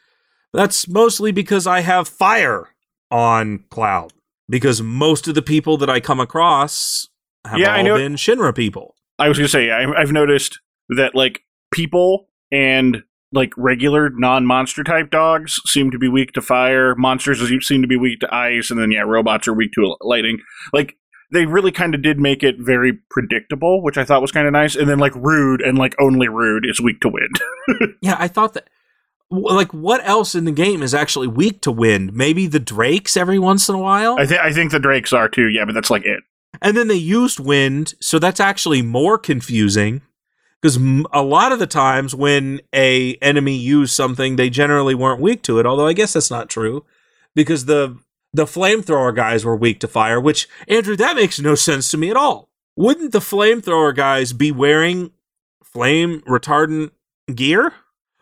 [0.52, 2.68] That's mostly because I have fire
[3.10, 4.12] on Cloud.
[4.48, 7.08] Because most of the people that I come across
[7.44, 8.94] have yeah, all been Shinra people.
[9.18, 15.10] I was going to say, I've noticed that like people and like regular non-monster type
[15.10, 16.94] dogs seem to be weak to fire.
[16.94, 20.38] Monsters seem to be weak to ice, and then yeah, robots are weak to lightning.
[20.72, 20.96] Like
[21.30, 24.52] they really kind of did make it very predictable, which I thought was kind of
[24.52, 24.76] nice.
[24.76, 27.38] And then like Rude and like only Rude is weak to wind.
[28.00, 28.68] yeah, I thought that.
[29.30, 32.14] Like what else in the game is actually weak to wind?
[32.14, 34.16] Maybe the drakes every once in a while.
[34.18, 35.48] I think I think the drakes are too.
[35.48, 36.20] Yeah, but that's like it.
[36.62, 40.00] And then they used wind, so that's actually more confusing
[40.60, 40.76] because
[41.12, 45.58] a lot of the times when a enemy used something, they generally weren't weak to
[45.58, 45.66] it.
[45.66, 46.84] Although I guess that's not true
[47.34, 47.98] because the
[48.32, 50.20] the flamethrower guys were weak to fire.
[50.20, 52.48] Which Andrew, that makes no sense to me at all.
[52.76, 55.12] Wouldn't the flamethrower guys be wearing
[55.64, 56.90] flame retardant
[57.34, 57.74] gear?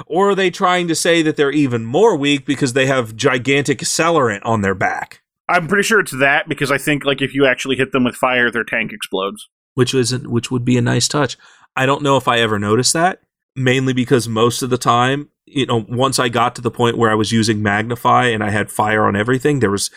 [0.07, 3.79] Or are they trying to say that they're even more weak because they have gigantic
[3.79, 5.22] accelerant on their back?
[5.49, 8.14] I'm pretty sure it's that because I think like if you actually hit them with
[8.14, 9.49] fire, their tank explodes.
[9.75, 11.37] Which isn't which would be a nice touch.
[11.76, 13.20] I don't know if I ever noticed that,
[13.54, 17.10] mainly because most of the time, you know, once I got to the point where
[17.10, 19.90] I was using Magnify and I had fire on everything, there was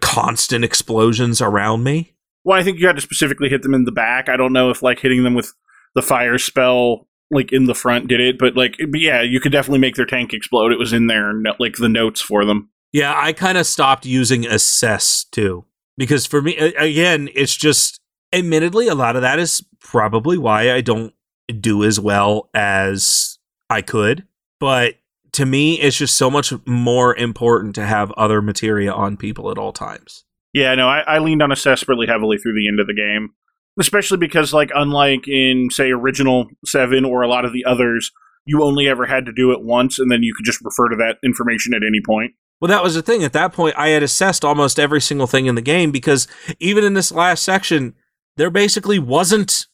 [0.00, 2.14] constant explosions around me.
[2.44, 4.28] Well, I think you had to specifically hit them in the back.
[4.28, 5.52] I don't know if like hitting them with
[5.94, 9.52] the fire spell like in the front did it, but like but yeah, you could
[9.52, 10.72] definitely make their tank explode.
[10.72, 12.70] It was in there, like the notes for them.
[12.92, 15.64] Yeah, I kind of stopped using assess too
[15.96, 18.00] because for me again, it's just
[18.34, 21.14] admittedly a lot of that is probably why I don't
[21.60, 23.38] do as well as
[23.70, 24.26] I could.
[24.60, 24.96] But
[25.32, 29.58] to me, it's just so much more important to have other materia on people at
[29.58, 30.24] all times.
[30.52, 33.30] Yeah, no, I, I leaned on assess really heavily through the end of the game,
[33.78, 38.12] especially because, like, unlike in say original seven or a lot of the others,
[38.46, 40.96] you only ever had to do it once, and then you could just refer to
[40.96, 42.34] that information at any point.
[42.60, 43.24] Well, that was the thing.
[43.24, 46.28] At that point, I had assessed almost every single thing in the game because
[46.60, 47.94] even in this last section,
[48.36, 49.66] there basically wasn't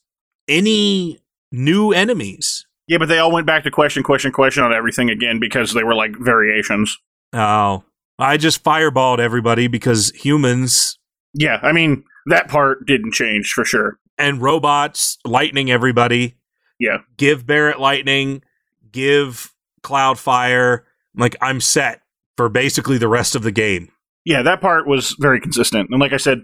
[0.48, 1.20] any
[1.52, 2.66] new enemies.
[2.86, 5.84] Yeah, but they all went back to question, question, question on everything again because they
[5.84, 6.98] were like variations.
[7.32, 7.84] Oh,
[8.18, 10.98] I just fireballed everybody because humans.
[11.32, 13.98] Yeah, I mean, that part didn't change for sure.
[14.18, 16.34] And robots lightning everybody.
[16.78, 16.98] Yeah.
[17.16, 18.42] Give Barrett lightning,
[18.90, 20.84] give Cloud fire.
[21.14, 22.02] Like, I'm set
[22.36, 23.90] for basically the rest of the game.
[24.24, 25.88] Yeah, that part was very consistent.
[25.90, 26.42] And like I said,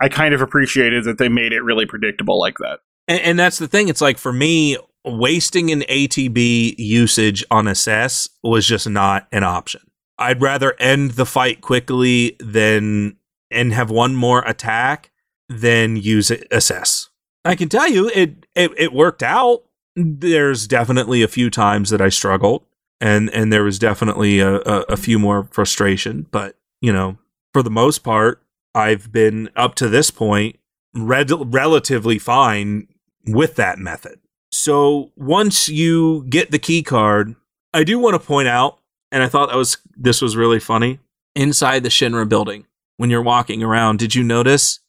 [0.00, 3.58] I kind of appreciated that they made it really predictable like that and, and that's
[3.58, 3.88] the thing.
[3.88, 9.80] It's like for me, wasting an ATB usage on assess was just not an option.
[10.18, 13.16] I'd rather end the fight quickly than
[13.50, 15.10] and have one more attack
[15.48, 17.08] than use assess.
[17.44, 19.64] I can tell you it, it it worked out.
[19.96, 22.64] There's definitely a few times that I struggled
[23.00, 27.16] and and there was definitely a, a, a few more frustration, but you know,
[27.52, 28.42] for the most part,
[28.78, 30.56] I've been up to this point
[30.94, 32.86] red- relatively fine
[33.26, 34.20] with that method.
[34.50, 37.34] So once you get the key card,
[37.74, 38.78] I do want to point out,
[39.12, 41.00] and I thought that was this was really funny.
[41.34, 42.66] Inside the Shinra building,
[42.96, 44.80] when you're walking around, did you notice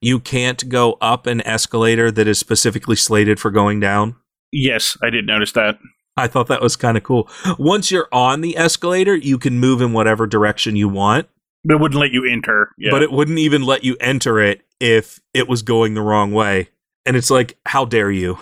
[0.00, 4.16] you can't go up an escalator that is specifically slated for going down?
[4.52, 5.78] Yes, I did notice that.
[6.16, 7.28] I thought that was kind of cool.
[7.58, 11.28] Once you're on the escalator, you can move in whatever direction you want.
[11.68, 12.70] But it wouldn't let you enter.
[12.78, 12.90] Yeah.
[12.90, 16.70] But it wouldn't even let you enter it if it was going the wrong way.
[17.04, 18.38] And it's like, how dare you?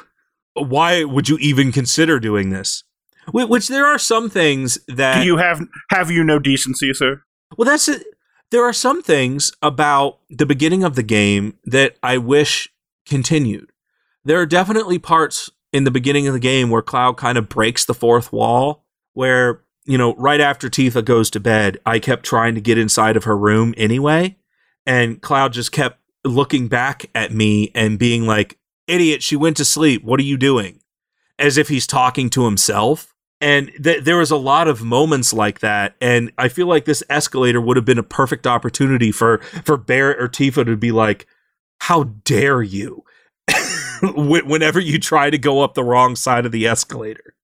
[0.54, 2.84] Why would you even consider doing this?
[3.26, 5.60] Wh- Which there are some things that Do you have
[5.90, 7.22] have you no decency, sir?
[7.58, 8.04] Well, that's it.
[8.52, 12.68] There are some things about the beginning of the game that I wish
[13.06, 13.72] continued.
[14.24, 17.84] There are definitely parts in the beginning of the game where Cloud kind of breaks
[17.84, 22.54] the fourth wall, where, you know, right after Tifa goes to bed, I kept trying
[22.56, 24.36] to get inside of her room anyway.
[24.84, 29.64] And Cloud just kept looking back at me and being like, idiot, she went to
[29.64, 30.04] sleep.
[30.04, 30.80] What are you doing?
[31.38, 33.14] As if he's talking to himself.
[33.40, 37.02] And th- there was a lot of moments like that, and I feel like this
[37.10, 41.26] escalator would have been a perfect opportunity for for Barrett or Tifa to be like,
[41.80, 43.04] "How dare you!"
[44.02, 47.34] Whenever you try to go up the wrong side of the escalator,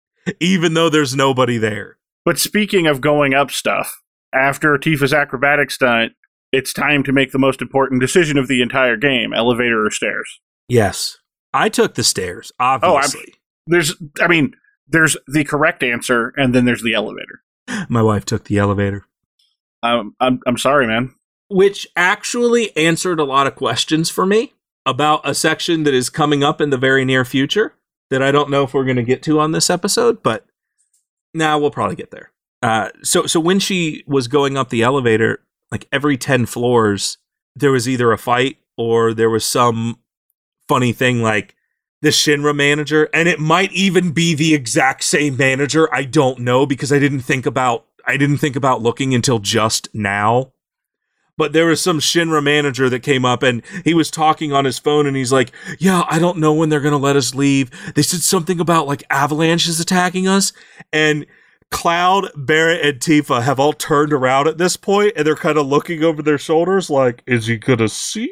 [0.41, 1.99] even though there's nobody there.
[2.25, 4.01] But speaking of going up stuff,
[4.35, 6.13] after Tifa's acrobatic stunt,
[6.53, 10.41] it's time to make the most important decision of the entire game: elevator or stairs.
[10.69, 11.19] Yes,
[11.53, 12.53] I took the stairs.
[12.61, 13.35] Obviously,
[13.67, 14.55] There's, I mean,
[14.87, 17.43] there's the correct answer, and then there's the elevator.
[17.89, 19.05] my wife took the elevator,
[19.83, 21.15] Um, I'm, I'm sorry, man.
[21.49, 24.53] which actually answered a lot of questions for me
[24.87, 27.75] about a section that is coming up in the very near future
[28.11, 30.45] that I don't know if we're going to get to on this episode, but
[31.35, 32.31] now we'll probably get there.
[32.63, 37.19] Uh, so, so when she was going up the elevator, like every 10 floors,
[37.57, 39.99] there was either a fight or there was some
[40.69, 41.55] funny thing like
[42.03, 45.93] the Shinra manager, and it might even be the exact same manager.
[45.95, 49.89] I don't know because I didn't think about I didn't think about looking until just
[49.95, 50.53] now.
[51.43, 54.79] But there was some Shinra manager that came up and he was talking on his
[54.79, 57.69] phone and he's like, Yeah, I don't know when they're gonna let us leave.
[57.97, 60.53] They said something about like avalanches attacking us.
[60.93, 61.27] And
[61.73, 65.67] Cloud, Barrett, and Tifa have all turned around at this point and they're kind of
[65.67, 68.31] looking over their shoulders like, Is he gonna see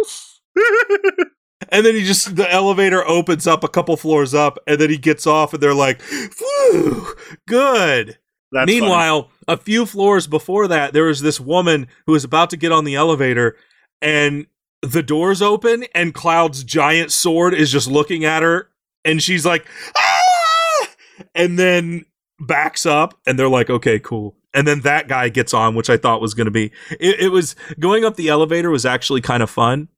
[0.00, 0.40] us?
[1.68, 4.98] And then he just the elevator opens up a couple floors up, and then he
[4.98, 7.14] gets off, and they're like, "Whew,
[7.46, 8.18] good."
[8.52, 12.58] That's Meanwhile, a few floors before that, there was this woman who was about to
[12.58, 13.56] get on the elevator,
[14.02, 14.46] and
[14.82, 18.68] the doors open, and Cloud's giant sword is just looking at her,
[19.06, 20.88] and she's like, "Ah!"
[21.34, 22.04] and then
[22.38, 25.96] backs up, and they're like, "Okay, cool." And then that guy gets on, which I
[25.96, 26.72] thought was going to be.
[27.00, 29.88] It, it was going up the elevator was actually kind of fun,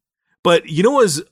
[0.45, 1.25] but you know what was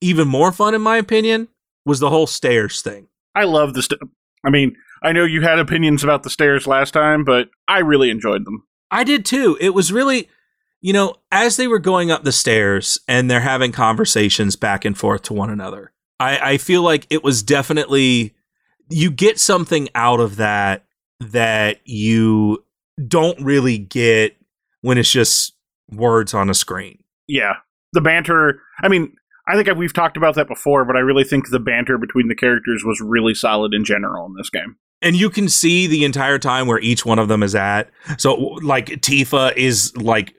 [0.00, 1.48] even more fun, in my opinion,
[1.84, 3.08] was the whole stairs thing.
[3.34, 3.82] I love the.
[3.82, 4.00] St-
[4.44, 8.10] I mean, I know you had opinions about the stairs last time, but I really
[8.10, 8.66] enjoyed them.
[8.90, 9.56] I did too.
[9.60, 10.28] It was really,
[10.80, 14.96] you know, as they were going up the stairs and they're having conversations back and
[14.96, 18.34] forth to one another, I, I feel like it was definitely,
[18.88, 20.84] you get something out of that
[21.20, 22.64] that you
[23.06, 24.36] don't really get
[24.82, 25.54] when it's just
[25.90, 27.02] words on a screen.
[27.26, 27.54] Yeah,
[27.92, 28.60] the banter.
[28.82, 29.14] I mean,
[29.48, 32.34] I think we've talked about that before, but I really think the banter between the
[32.34, 34.76] characters was really solid in general in this game.
[35.02, 37.90] And you can see the entire time where each one of them is at.
[38.18, 40.34] So like Tifa is like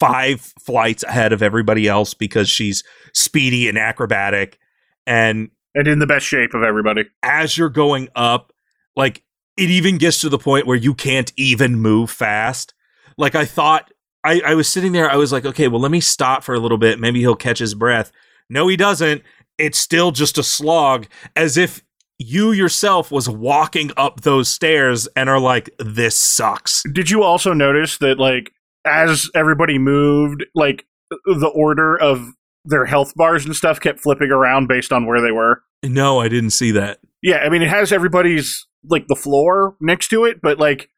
[0.00, 2.82] five flights ahead of everybody else because she's
[3.12, 4.58] speedy and acrobatic
[5.06, 7.04] and And in the best shape of everybody.
[7.22, 8.52] as you're going up
[8.96, 9.22] like
[9.56, 12.74] it even gets to the point where you can't even move fast.
[13.16, 13.92] Like I thought
[14.24, 16.60] I, I was sitting there, I was like, okay, well let me stop for a
[16.60, 16.98] little bit.
[16.98, 18.10] Maybe he'll catch his breath.
[18.50, 19.22] No, he doesn't.
[19.56, 21.82] It's still just a slog, as if
[22.18, 26.82] you yourself was walking up those stairs and are like, this sucks.
[26.92, 28.52] Did you also notice that, like,
[28.84, 32.28] as everybody moved, like, the order of
[32.64, 35.62] their health bars and stuff kept flipping around based on where they were?
[35.82, 37.00] No, I didn't see that.
[37.22, 40.90] Yeah, I mean, it has everybody's, like, the floor next to it, but, like,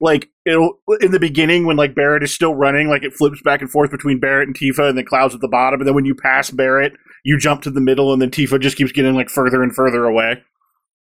[0.00, 3.60] like it'll in the beginning when like Barrett is still running, like it flips back
[3.60, 5.80] and forth between Barrett and Tifa, and then Cloud's at the bottom.
[5.80, 6.92] And then when you pass Barrett,
[7.24, 10.04] you jump to the middle, and then Tifa just keeps getting like further and further
[10.04, 10.42] away.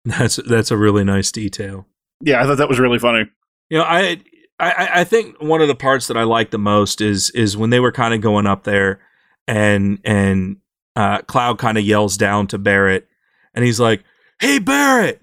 [0.07, 1.87] That's that's a really nice detail.
[2.21, 3.25] Yeah, I thought that was really funny.
[3.69, 4.23] You know, I
[4.59, 7.71] I, I think one of the parts that I like the most is is when
[7.71, 9.01] they were kind of going up there,
[9.49, 10.59] and and
[10.95, 13.09] uh, Cloud kind of yells down to Barrett,
[13.53, 14.05] and he's like,
[14.41, 15.21] "Hey, Barrett,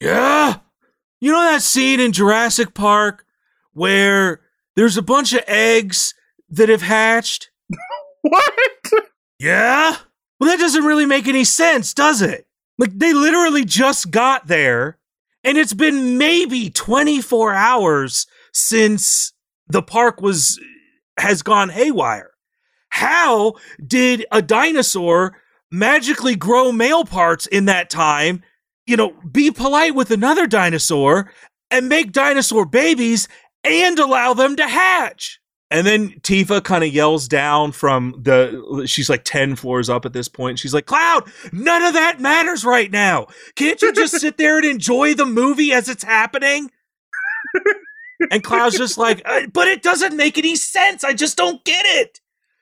[0.00, 0.56] yeah,
[1.20, 3.26] you know that scene in Jurassic Park
[3.74, 4.40] where
[4.76, 6.14] there's a bunch of eggs
[6.48, 7.50] that have hatched?
[8.24, 8.54] What?
[9.40, 9.96] Yeah?
[10.38, 12.46] Well, that doesn't really make any sense, does it?
[12.78, 14.98] Like, they literally just got there,
[15.44, 19.32] and it's been maybe 24 hours since
[19.68, 20.60] the park was
[21.18, 22.30] has gone haywire.
[22.88, 23.54] How
[23.84, 25.36] did a dinosaur
[25.70, 28.42] magically grow male parts in that time?
[28.86, 31.32] You know, be polite with another dinosaur
[31.70, 33.28] and make dinosaur babies
[33.64, 35.40] and allow them to hatch.
[35.72, 40.12] And then Tifa kind of yells down from the, she's like 10 floors up at
[40.12, 40.58] this point.
[40.58, 43.28] She's like, Cloud, none of that matters right now.
[43.56, 46.70] Can't you just sit there and enjoy the movie as it's happening?
[48.30, 51.04] and Cloud's just like, "Uh, but it doesn't make any sense.
[51.04, 52.20] I just don't get it.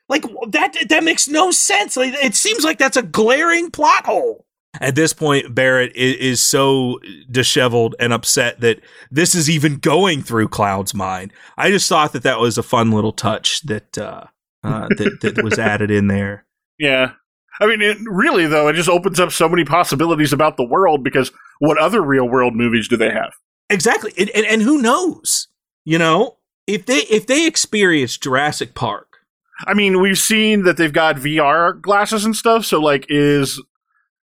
[0.08, 1.96] Like that, that makes no sense.
[1.96, 4.46] Like, it seems like that's a glaring plot hole.
[4.80, 7.00] At this point, Barrett is, is so
[7.30, 11.32] disheveled and upset that this is even going through Cloud's mind.
[11.56, 14.26] I just thought that that was a fun little touch that uh,
[14.62, 16.46] uh, that, that was added in there.
[16.78, 17.12] Yeah.
[17.60, 21.02] I mean, it, really though, it just opens up so many possibilities about the world
[21.02, 23.32] because what other real world movies do they have?
[23.68, 25.46] Exactly, and, and and who knows?
[25.84, 29.18] You know, if they if they experience Jurassic Park,
[29.66, 32.64] I mean, we've seen that they've got VR glasses and stuff.
[32.64, 33.62] So, like, is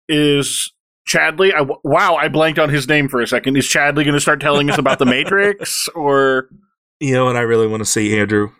[0.07, 0.71] is
[1.07, 1.53] Chadley?
[1.53, 3.57] I, wow, I blanked on his name for a second.
[3.57, 5.87] Is Chadley going to start telling us about the Matrix?
[5.89, 6.49] Or
[6.99, 8.51] you know what I really want to see, Andrew?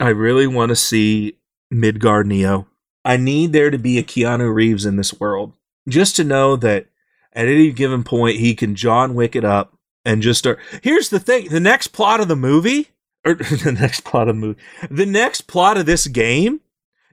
[0.00, 1.38] I really want to see
[1.72, 2.68] Midgar Neo.
[3.04, 5.54] I need there to be a Keanu Reeves in this world,
[5.88, 6.86] just to know that
[7.32, 9.74] at any given point he can John Wick it up
[10.04, 10.58] and just start.
[10.82, 12.88] Here's the thing: the next plot of the movie,
[13.24, 14.60] or the next plot of the movie,
[14.90, 16.60] the next plot of this game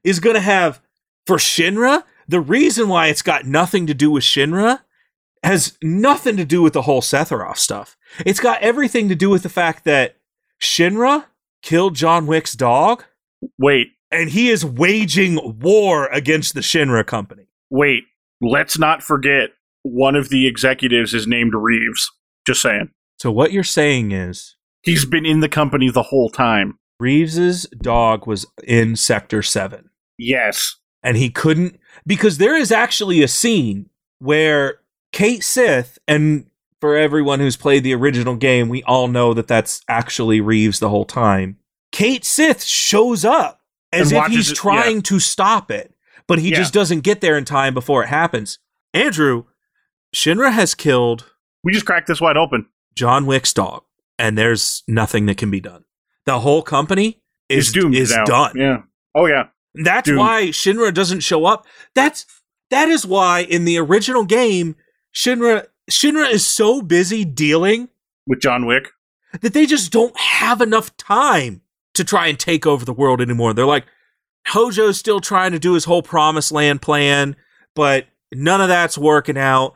[0.03, 0.81] is going to have
[1.25, 2.03] for Shinra.
[2.27, 4.81] The reason why it's got nothing to do with Shinra
[5.43, 7.95] has nothing to do with the whole Sephiroth stuff.
[8.25, 10.17] It's got everything to do with the fact that
[10.61, 11.25] Shinra
[11.61, 13.03] killed John Wick's dog,
[13.59, 17.47] wait, and he is waging war against the Shinra company.
[17.69, 18.03] wait,
[18.41, 19.49] let's not forget
[19.83, 22.09] one of the executives is named Reeves.
[22.47, 22.89] Just saying.
[23.19, 26.77] So what you're saying is He's been in the company the whole time.
[26.99, 30.75] Reeves's dog was in Sector 7 Yes.
[31.03, 33.89] and he couldn't because there is actually a scene
[34.19, 34.79] where
[35.11, 36.45] Cait Sith and
[36.81, 40.89] for everyone who's played the original game, we all know that that's actually Reeves the
[40.89, 41.57] whole time.
[41.91, 43.61] Cait Sith shows up
[43.93, 45.93] as And if he's it- trying to stop it,
[46.27, 46.57] but he Yeah.
[46.57, 48.59] just doesn't get there in time before it happens.
[48.93, 49.45] Andrew,
[50.15, 51.31] Shinra has killed
[51.63, 52.67] We just cracked this wide open.
[52.95, 53.83] John Wick's dog,
[54.19, 55.83] and there's nothing that can be done.
[56.25, 58.51] The whole company is doomed is done.
[58.55, 58.77] Yeah.
[59.15, 59.47] Oh, yeah.
[59.83, 60.19] That's Doomed.
[60.19, 61.65] why Shinra doesn't show up.
[61.93, 62.25] That's
[62.71, 64.75] that is why in the original game,
[65.13, 67.89] Shinra Shinra is so busy dealing
[68.27, 68.89] With John Wick.
[69.41, 71.61] that they just don't have enough time
[71.93, 73.53] to try and take over the world anymore.
[73.53, 73.85] They're like,
[74.47, 77.35] Hojo's still trying to do his whole promised land plan,
[77.75, 79.75] but none of that's working out.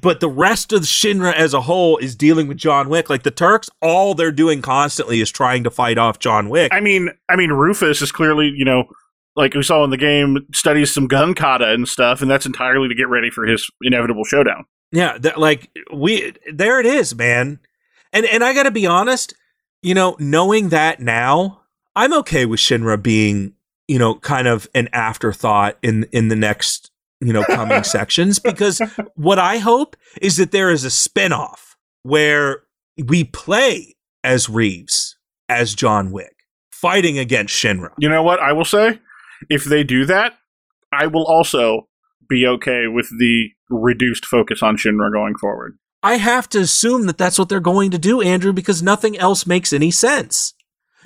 [0.00, 3.08] But the rest of Shinra as a whole is dealing with John Wick.
[3.08, 6.72] Like the Turks, all they're doing constantly is trying to fight off John Wick.
[6.74, 8.84] I mean, I mean, Rufus is clearly, you know,
[9.38, 12.88] like we saw in the game, studies some gun kata and stuff, and that's entirely
[12.88, 14.66] to get ready for his inevitable showdown.
[14.90, 17.60] Yeah, that, like we there it is, man.
[18.12, 19.34] And and I got to be honest,
[19.80, 21.60] you know, knowing that now,
[21.94, 23.54] I'm okay with Shinra being,
[23.86, 28.82] you know, kind of an afterthought in in the next, you know, coming sections because
[29.14, 32.64] what I hope is that there is a spin-off where
[33.06, 35.16] we play as Reeves
[35.48, 36.34] as John Wick
[36.72, 37.90] fighting against Shinra.
[37.98, 38.40] You know what?
[38.40, 38.98] I will say,
[39.48, 40.34] if they do that,
[40.92, 41.88] I will also
[42.28, 45.78] be okay with the reduced focus on Shinra going forward.
[46.02, 49.46] I have to assume that that's what they're going to do, Andrew, because nothing else
[49.46, 50.54] makes any sense.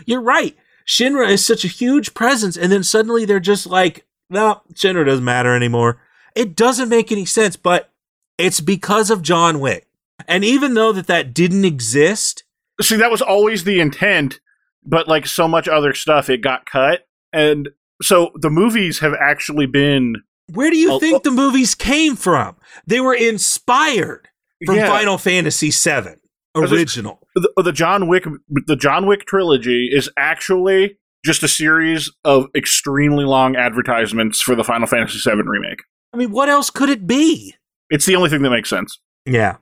[0.04, 0.56] You're right.
[0.86, 5.24] Shinra is such a huge presence, and then suddenly they're just like, no, Shinra doesn't
[5.24, 6.00] matter anymore.
[6.34, 7.90] It doesn't make any sense, but
[8.36, 9.86] it's because of John Wick.
[10.28, 12.44] And even though that that didn't exist,
[12.80, 14.40] See, that was always the intent,
[14.84, 17.06] but like so much other stuff, it got cut.
[17.32, 17.68] And
[18.02, 20.16] so the movies have actually been.
[20.52, 22.56] where do you think the movies came from?
[22.86, 24.28] They were inspired
[24.66, 24.88] from Yeah.
[24.88, 26.16] Final Fantasy VII.
[26.56, 27.20] original.
[27.34, 28.24] The, the John Wick
[28.66, 34.64] the John Wick trilogy is actually just a series of extremely long advertisements for the
[34.64, 35.82] Final Fantasy VII remake.
[36.12, 37.54] I mean, what else could it be?
[37.90, 38.98] It's the only thing that makes sense.
[39.24, 39.56] Yeah.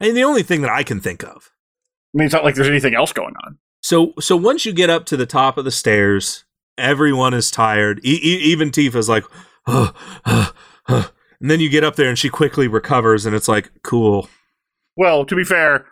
[0.00, 1.50] I mean, the only thing that I can think of.
[2.14, 3.58] I mean, it's not like there's anything else going on.
[3.82, 6.44] So, so once you get up to the top of the stairs,
[6.78, 8.00] everyone is tired.
[8.04, 9.24] E- e- even Tifa's like,
[9.66, 10.50] and
[11.40, 14.28] then you get up there and she quickly recovers, and it's like, cool.
[14.96, 15.86] Well, to be fair,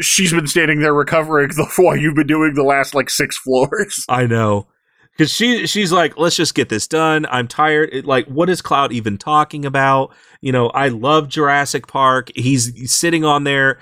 [0.00, 4.04] she's been standing there recovering the while you've been doing the last like six floors.
[4.08, 4.68] I know.
[5.12, 7.24] Because she she's like, let's just get this done.
[7.30, 7.88] I'm tired.
[7.90, 10.14] It, like, what is Cloud even talking about?
[10.42, 12.30] You know, I love Jurassic Park.
[12.36, 13.78] He's sitting on there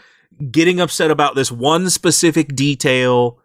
[0.51, 3.40] getting upset about this one specific detail.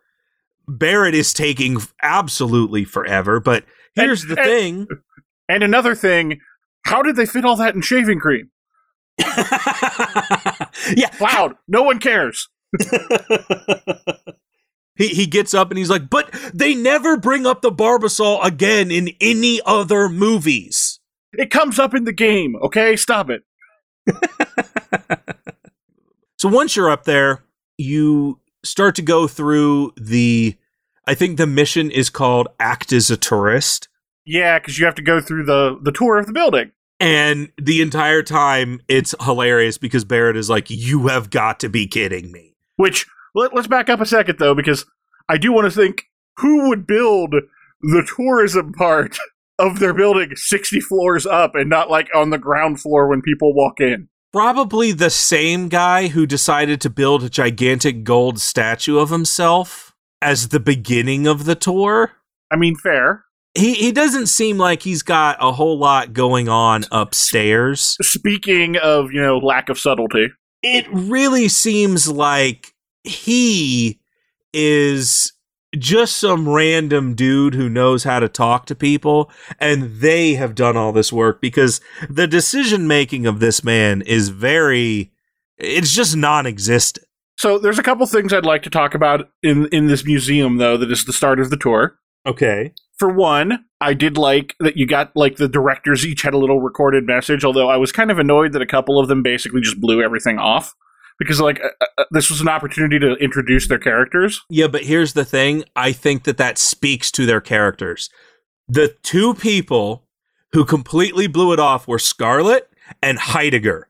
[0.77, 3.39] Barrett is taking absolutely forever.
[3.39, 3.65] But
[3.95, 4.87] here's And- the and- thing.
[5.49, 6.39] And another thing,
[6.85, 8.51] how did they fit all that in shaving cream?
[10.95, 11.55] yeah, Loud.
[11.67, 12.47] no one cares.
[14.95, 18.91] he he gets up and he's like, but they never bring up the Barbasol again
[18.91, 20.99] in any other movies.
[21.33, 22.95] It comes up in the game, okay?
[22.95, 23.43] Stop it.
[26.37, 27.43] So once you're up there,
[27.77, 30.57] you start to go through the.
[31.07, 33.87] I think the mission is called "Act as a Tourist,"
[34.25, 36.71] Yeah, because you have to go through the the tour of the building.
[36.99, 41.87] and the entire time it's hilarious because Barrett is like, "You have got to be
[41.87, 43.05] kidding me." Which
[43.35, 44.85] let, let's back up a second though, because
[45.27, 46.05] I do want to think
[46.37, 47.33] who would build
[47.81, 49.17] the tourism part
[49.59, 53.53] of their building sixty floors up and not like on the ground floor when people
[53.55, 54.09] walk in.
[54.31, 60.49] Probably the same guy who decided to build a gigantic gold statue of himself as
[60.49, 62.11] the beginning of the tour.
[62.51, 63.25] I mean, fair.
[63.55, 67.97] He he doesn't seem like he's got a whole lot going on upstairs.
[68.01, 70.29] Speaking of you know lack of subtlety,
[70.61, 72.73] It really seems like
[73.03, 73.99] he
[74.53, 75.33] is
[75.77, 80.75] just some random dude who knows how to talk to people and they have done
[80.75, 85.11] all this work because the decision making of this man is very
[85.57, 87.05] it's just non-existent.
[87.37, 90.77] so there's a couple things I'd like to talk about in in this museum though.
[90.77, 91.97] That is the start of the tour.
[92.25, 92.73] Okay.
[92.97, 96.61] for one, I did like that you got like the directors each had a little
[96.61, 97.45] recorded message.
[97.45, 100.37] Although I was kind of annoyed that a couple of them basically just blew everything
[100.39, 100.75] off
[101.19, 104.41] because like uh, uh, this was an opportunity to introduce their characters.
[104.49, 105.65] Yeah, but here's the thing.
[105.75, 108.09] I think that that speaks to their characters.
[108.67, 110.05] The two people
[110.53, 112.69] who completely blew it off were Scarlet
[113.01, 113.87] and Heidegger.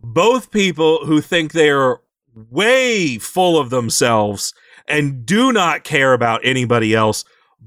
[0.00, 2.00] Both people who think they are
[2.34, 4.54] way full of themselves
[4.86, 7.24] and do not care about anybody else.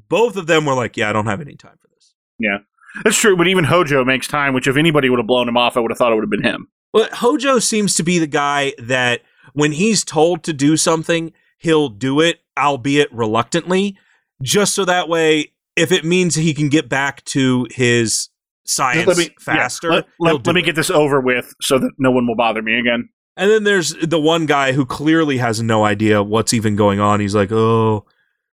[0.08, 2.16] Both of them were like, yeah, I don't have any time for this.
[2.40, 2.60] Yeah.
[3.04, 4.54] That's true, but even Hojo makes time.
[4.54, 6.30] Which if anybody would have blown him off, I would have thought it would have
[6.30, 6.68] been him.
[6.94, 9.22] Well, Hojo seems to be the guy that
[9.54, 13.98] when he's told to do something, he'll do it, albeit reluctantly,
[14.42, 18.30] just so that way, if it means he can get back to his
[18.66, 20.66] science Let me- yeah, faster, let, let, let me it.
[20.66, 23.10] get this over with so that no one will bother me again.
[23.38, 27.22] And then there's the one guy who clearly has no idea what's even going on.
[27.22, 28.06] He's like, "Oh,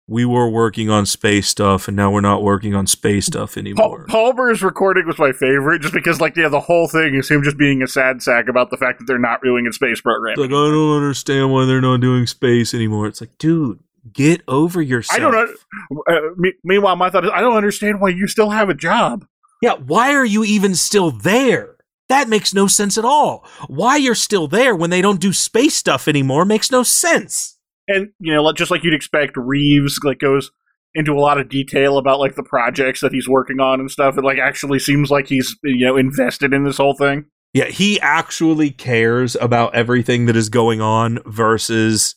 [0.08, 3.62] we were working on space stuff, and now we're not working on space stuff Paul,
[3.62, 7.44] anymore." Palmer's recording was my favorite, just because like yeah, the whole thing is him
[7.44, 10.34] just being a sad sack about the fact that they're not doing a space program.
[10.34, 13.08] It's like, I don't understand why they're not doing space anymore.
[13.08, 13.80] It's like, dude,
[14.12, 15.18] get over yourself.
[15.18, 16.04] I don't know.
[16.08, 19.26] Uh, me- meanwhile, my thought is, I don't understand why you still have a job.
[19.62, 21.76] Yeah, why are you even still there?
[22.08, 23.46] That makes no sense at all.
[23.68, 27.55] Why you're still there when they don't do space stuff anymore makes no sense.
[27.88, 30.52] And you know, just like you'd expect, Reeves like goes
[30.96, 34.18] into a lot of detail about like the projects that he's working on and stuff.
[34.18, 37.26] It like actually seems like he's you know invested in this whole thing.
[37.54, 42.16] Yeah, he actually cares about everything that is going on versus,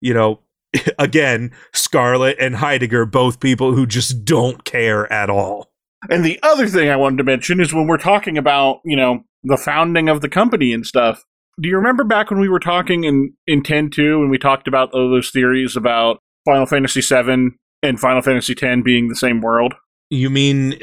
[0.00, 0.40] you know,
[0.98, 5.70] again, Scarlet and Heidegger, both people who just don't care at all.
[6.08, 9.24] And the other thing I wanted to mention is when we're talking about you know
[9.42, 11.24] the founding of the company and stuff.
[11.60, 14.68] Do you remember back when we were talking in in ten two and we talked
[14.68, 19.40] about all those theories about Final Fantasy 7 and Final Fantasy 10 being the same
[19.40, 19.74] world?
[20.10, 20.78] You mean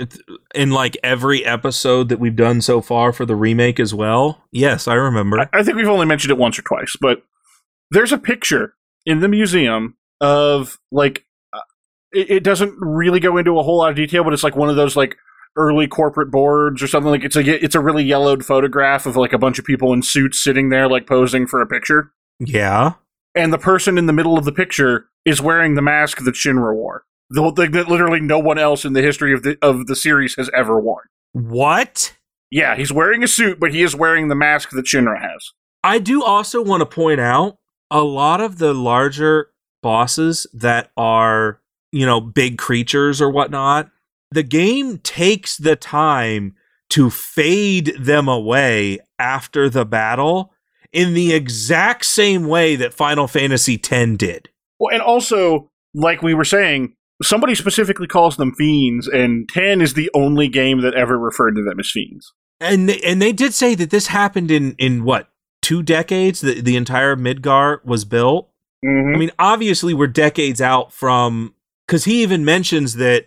[0.54, 4.44] in like every episode that we've done so far for the remake as well?
[4.52, 5.40] Yes, I remember.
[5.40, 7.24] I, I think we've only mentioned it once or twice, but
[7.90, 11.62] there's a picture in the museum of like uh,
[12.14, 14.70] it, it doesn't really go into a whole lot of detail, but it's like one
[14.70, 15.16] of those like
[15.56, 17.12] early corporate boards or something.
[17.12, 20.02] Like it's a it's a really yellowed photograph of like a bunch of people in
[20.02, 22.94] suits sitting there like posing for a picture, yeah.
[23.34, 26.74] and the person in the middle of the picture is wearing the mask that Shinra
[26.74, 27.04] wore.
[27.30, 29.96] The whole thing that literally no one else in the history of the of the
[29.96, 31.06] series has ever worn.
[31.34, 32.16] What?
[32.52, 35.52] Yeah, he's wearing a suit, but he is wearing the mask that Shinra has.
[35.84, 37.58] I do also want to point out
[37.92, 39.50] a lot of the larger
[39.82, 41.60] bosses that are,
[41.92, 43.90] you know, big creatures or whatnot,
[44.32, 46.56] the game takes the time
[46.90, 50.54] to fade them away after the battle
[50.92, 54.50] in the exact same way that Final Fantasy X did.
[54.80, 59.94] Well, and also, like we were saying, somebody specifically calls them fiends, and 10 is
[59.94, 62.34] the only game that ever referred to them as fiends.
[62.60, 65.30] And they, and they did say that this happened in in what
[65.62, 66.42] two decades.
[66.42, 68.50] The the entire Midgar was built.
[68.86, 69.16] Mm-hmm.
[69.16, 71.54] I mean, obviously, we're decades out from
[71.86, 73.26] because he even mentions that.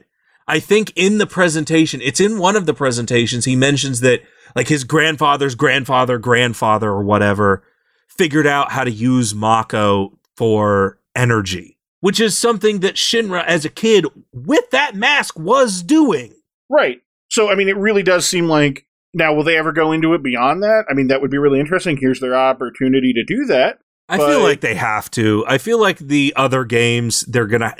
[0.48, 4.22] I think in the presentation, it's in one of the presentations, he mentions that
[4.56, 7.62] like his grandfather's grandfather, grandfather, or whatever,
[8.08, 13.68] figured out how to use Mako for energy, which is something that Shinra, as a
[13.68, 16.32] kid, with that mask, was doing.
[16.70, 17.02] Right.
[17.30, 20.22] So, I mean, it really does seem like now, will they ever go into it
[20.22, 20.84] beyond that?
[20.90, 21.96] I mean, that would be really interesting.
[21.98, 23.78] Here's their opportunity to do that.
[24.08, 25.44] I But- feel like they have to.
[25.46, 27.74] I feel like the other games they're gonna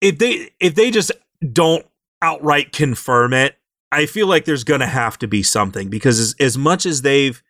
[0.00, 1.12] if they if they just
[1.52, 1.86] don't
[2.22, 3.56] outright confirm it,
[3.90, 7.42] I feel like there's gonna have to be something because as, as much as they've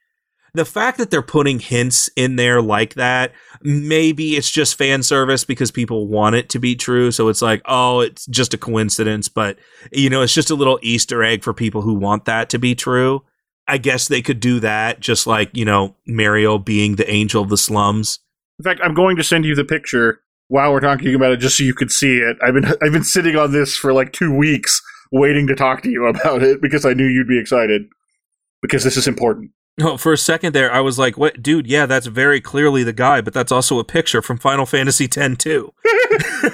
[0.54, 3.32] the fact that they're putting hints in there like that,
[3.62, 7.10] maybe it's just fan service because people want it to be true.
[7.10, 9.58] So it's like, oh, it's just a coincidence, but
[9.92, 12.74] you know, it's just a little Easter egg for people who want that to be
[12.74, 13.22] true.
[13.66, 17.50] I guess they could do that, just like, you know, Mario being the angel of
[17.50, 18.18] the slums.
[18.58, 21.56] In fact, I'm going to send you the picture while we're talking about it, just
[21.58, 22.36] so you could see it.
[22.42, 24.82] I've been I've been sitting on this for like two weeks,
[25.12, 27.82] waiting to talk to you about it because I knew you'd be excited
[28.60, 29.52] because this is important.
[29.80, 31.68] Oh, for a second there, I was like, "What, dude?
[31.68, 35.36] Yeah, that's very clearly the guy." But that's also a picture from Final Fantasy X
[35.38, 35.72] too.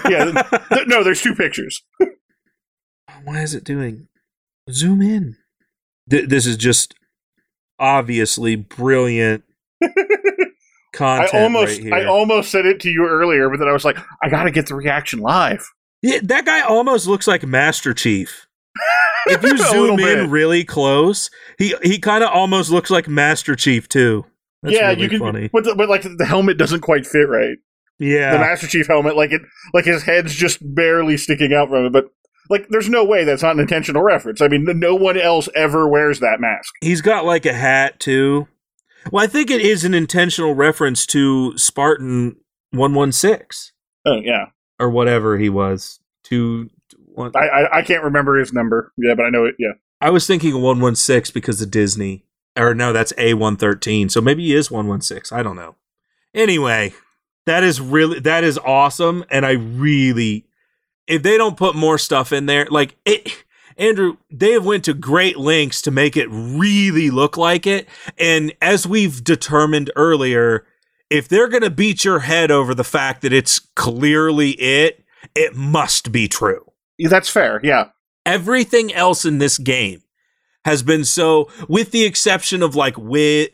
[0.08, 1.82] Yeah, th- no, there's two pictures.
[3.24, 4.08] Why is it doing?
[4.70, 5.36] Zoom in.
[6.10, 6.94] Th- this is just
[7.78, 9.44] obviously brilliant
[11.00, 11.92] I almost right.
[11.92, 14.50] I almost said it to you earlier, but then I was like, I got to
[14.50, 15.66] get the reaction live.
[16.02, 18.46] yeah, that guy almost looks like Master Chief.
[19.26, 20.28] If you zoom in bit.
[20.28, 24.26] really close, he he kind of almost looks like Master Chief too.
[24.62, 25.50] That's yeah, really you can, funny.
[25.50, 27.56] but the, but like the helmet doesn't quite fit right.
[27.98, 29.40] Yeah, The Master Chief helmet, like it,
[29.72, 31.92] like his head's just barely sticking out from it.
[31.92, 32.06] But
[32.50, 34.40] like, there's no way that's not an intentional reference.
[34.40, 36.74] I mean, no one else ever wears that mask.
[36.82, 38.48] He's got like a hat too.
[39.10, 42.36] Well, I think it is an intentional reference to Spartan
[42.70, 43.72] 116
[44.06, 44.46] Oh yeah,
[44.78, 46.00] or whatever he was.
[46.22, 46.70] Two
[47.06, 47.32] one.
[47.34, 48.92] I, I I can't remember his number.
[48.96, 49.54] Yeah, but I know it.
[49.58, 52.24] Yeah, I was thinking 116 because of Disney.
[52.56, 54.10] Or no, that's A113.
[54.10, 55.36] So maybe he is 116.
[55.36, 55.74] I don't know.
[56.34, 56.94] Anyway,
[57.46, 60.46] that is really that is awesome and I really
[61.06, 63.43] if they don't put more stuff in there like it
[63.76, 67.88] Andrew, they have went to great lengths to make it really look like it.
[68.18, 70.66] And as we've determined earlier,
[71.10, 75.04] if they're going to beat your head over the fact that it's clearly it,
[75.34, 76.64] it must be true.
[76.98, 77.60] That's fair.
[77.62, 77.88] Yeah,
[78.26, 80.02] everything else in this game
[80.64, 83.50] has been so with the exception of like wi-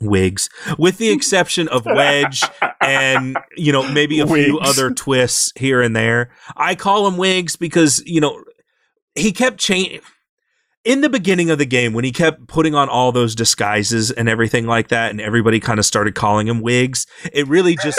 [0.00, 2.42] wigs with the exception of wedge
[2.80, 7.56] and you know maybe a few other twists here and there i call them wigs
[7.56, 8.42] because you know
[9.14, 10.00] he kept changing
[10.84, 14.28] in the beginning of the game when he kept putting on all those disguises and
[14.28, 17.98] everything like that and everybody kind of started calling him wigs it really just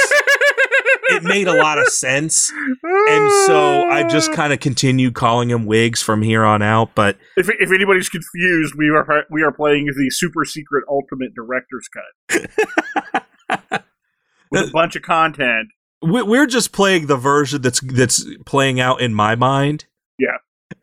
[1.10, 5.66] it made a lot of sense and so I just kind of continued calling him
[5.66, 6.96] wigs from here on out.
[6.96, 11.88] But If, if anybody's confused, we are we are playing the super secret ultimate director's
[11.88, 12.50] cut
[14.52, 15.70] with a bunch of content.
[16.02, 19.86] we- we're just playing the version that's that's playing out in my mind.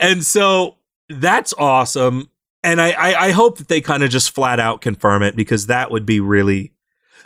[0.03, 0.77] And so
[1.09, 2.29] that's awesome.
[2.63, 5.67] And I I, I hope that they kind of just flat out confirm it because
[5.67, 6.73] that would be really.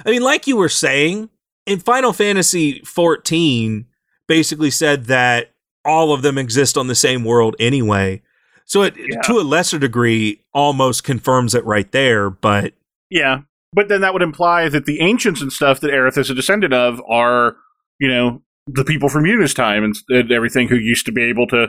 [0.04, 1.30] I mean, like you were saying
[1.66, 3.86] in Final Fantasy 14,
[4.28, 5.52] basically said that
[5.84, 8.22] all of them exist on the same world anyway.
[8.66, 9.20] So it, Yeah.
[9.22, 12.28] to a lesser degree, almost confirms it right there.
[12.30, 12.74] But
[13.10, 16.34] Yeah, but then that would imply that the ancients and stuff that Aerith is a
[16.34, 17.56] descendant of are,
[18.00, 21.46] you know, the people from Yuna's time and, and everything who used to be able
[21.48, 21.68] to.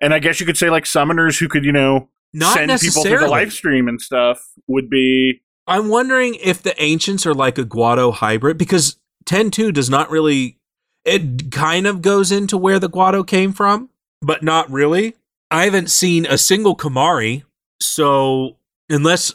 [0.00, 3.02] And I guess you could say like summoners who could, you know, not send people
[3.02, 5.42] through the Lifestream and stuff would be.
[5.66, 10.58] I'm wondering if the ancients are like a Guado hybrid because 10-2 does not really
[11.06, 13.90] it kind of goes into where the Guado came from,
[14.20, 15.14] but not really.
[15.50, 17.44] I haven't seen a single Kimahri,
[17.80, 18.56] so
[18.90, 19.32] unless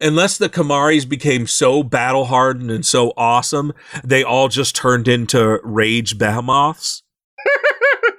[0.00, 3.72] unless the Kimahris became so battle hardened and so awesome,
[4.04, 7.02] they all just turned into rage behemoths.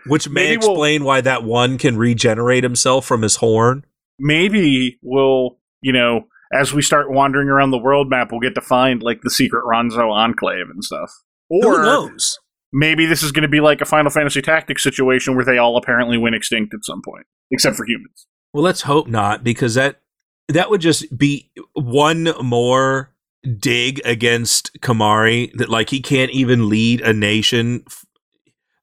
[0.07, 3.85] Which may Maybe we'll- explain why that one can regenerate himself from his horn.
[4.19, 8.61] Maybe we'll, you know, as we start wandering around the world map, we'll get to
[8.61, 11.11] find like the secret Ronso enclave and stuff.
[11.49, 12.39] Who Or knows?
[12.71, 15.77] maybe this is going to be like a Final Fantasy Tactics situation where they all
[15.77, 18.27] apparently went extinct at some point, except for humans.
[18.53, 20.01] Well, let's hope not, because that
[20.49, 23.11] that would just be one more
[23.59, 27.83] dig against Kimahri that like he can't even lead a nation.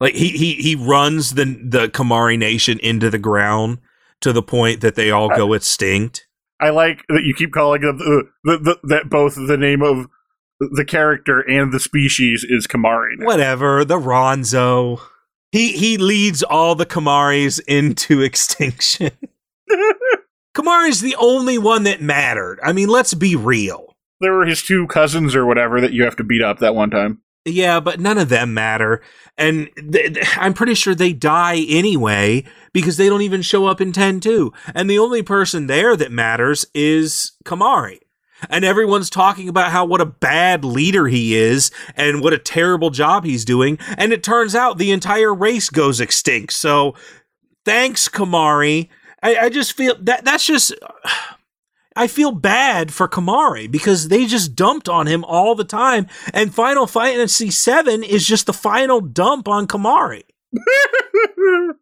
[0.03, 3.79] Like he he he runs the the Kimahri nation into the ground
[4.21, 6.27] to the point that they all go extinct.
[6.61, 10.09] I like that you keep calling them the, the, the, that both the name of
[10.59, 13.19] the character and the species is Kimahri.
[13.19, 13.27] Now.
[13.27, 15.01] Whatever, the Ronso.
[15.53, 19.13] He he leads all the Kimahris into extinction.
[20.57, 22.59] Kimahri's the only one that mattered.
[22.65, 23.95] I mean, let's be real.
[24.21, 26.91] There were his two cousins or whatever that you have to beat up that one
[26.91, 27.22] time.
[27.45, 29.03] Yeah, but none of them matter.
[29.37, 33.81] And th- th- I'm pretty sure they die anyway because they don't even show up
[33.81, 34.53] in 10 2.
[34.75, 37.99] And the only person there that matters is Kimahri.
[38.49, 42.91] And everyone's talking about how what a bad leader he is and what a terrible
[42.91, 43.79] job he's doing.
[43.97, 46.53] And it turns out the entire race goes extinct.
[46.53, 46.95] So
[47.65, 48.89] thanks, Kimahri.
[49.23, 50.75] I, I just feel that that's just.
[51.97, 56.55] I feel bad for Kimahri because they just dumped on him all the time, and
[56.55, 60.23] Final Fantasy VII is just the final dump on Kimahri.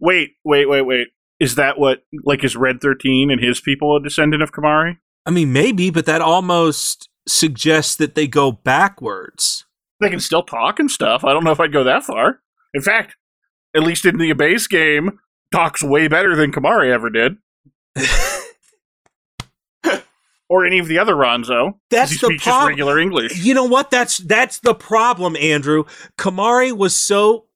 [0.00, 1.08] wait, wait, wait, wait.
[1.38, 4.98] Is that what, like, is Red 13 and his people a descendant of Kimahri?
[5.26, 9.64] I mean, maybe, but that almost suggests that they go backwards.
[10.00, 11.24] They can still talk and stuff.
[11.24, 12.40] I don't know if I'd go that far.
[12.74, 13.16] In fact,
[13.74, 15.18] at least in the base game,
[15.52, 17.36] talks way better than Kimahri ever did.
[20.48, 21.74] or any of the other Ronso.
[21.90, 22.68] That's he the problem.
[22.68, 23.44] regular English.
[23.44, 23.90] You know what?
[23.90, 25.84] That's that's the problem, Andrew.
[26.18, 27.46] Kimahri was so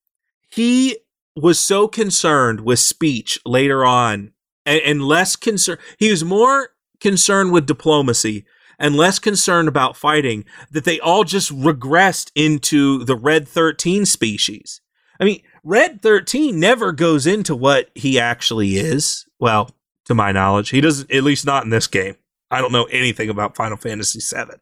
[0.48, 0.98] he
[1.36, 4.32] was so concerned with speech later on,
[4.66, 5.80] and, and less concerned.
[5.98, 6.70] He was more
[7.00, 8.44] concerned with diplomacy
[8.78, 10.44] and less concerned about fighting.
[10.70, 14.80] That they all just regressed into the Red Thirteen species.
[15.20, 19.26] I mean, Red Thirteen never goes into what he actually is.
[19.38, 19.70] Well,
[20.06, 21.12] to my knowledge, he doesn't.
[21.12, 22.16] At least not in this game.
[22.50, 24.54] I don't know anything about Final Fantasy VII.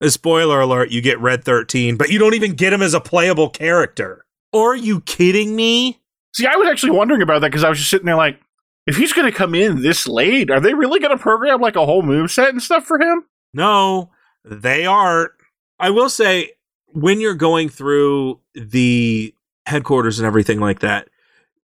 [0.00, 3.00] A spoiler alert, you get Red 13, but you don't even get him as a
[3.00, 4.24] playable character.
[4.52, 6.00] Are you kidding me?
[6.34, 8.40] See, I was actually wondering about that because I was just sitting there like,
[8.86, 11.76] if he's going to come in this late, are they really going to program like
[11.76, 13.24] a whole move set and stuff for him?
[13.52, 14.10] No,
[14.44, 15.32] they aren't.
[15.78, 16.52] I will say,
[16.88, 19.34] when you're going through the
[19.66, 21.08] headquarters and everything like that,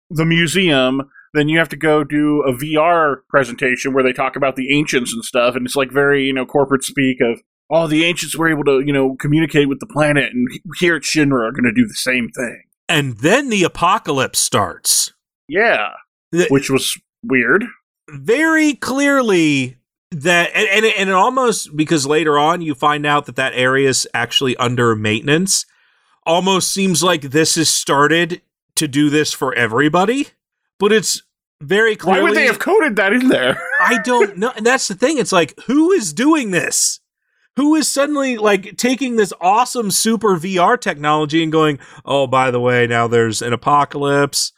[0.10, 4.56] The museum, then you have to go do a VR presentation where they talk about
[4.56, 8.04] the ancients and stuff, and it's like very, you know, corporate speak of, oh, the
[8.06, 10.48] ancients were able to, you know, communicate with the planet, and
[10.80, 12.64] here at Shinra are going to do the same thing.
[12.90, 15.14] and then the apocalypse starts.
[15.48, 15.90] Yeah,
[16.32, 17.64] The- which was weird.
[18.10, 19.78] very clearly
[20.12, 23.88] that and, and and it almost because later on you find out that that area
[23.88, 25.66] is actually under maintenance
[26.26, 28.42] almost seems like this is started
[28.76, 30.28] to do this for everybody
[30.82, 31.22] but it's
[31.62, 33.56] very clearly Why would they have coded that in there?
[33.80, 34.52] I don't know.
[34.56, 35.20] And that's the thing.
[35.20, 37.00] It's like who is doing this?
[37.56, 42.60] Who is suddenly like taking this awesome super VR technology and going oh by the
[42.60, 44.52] way now there's an apocalypse.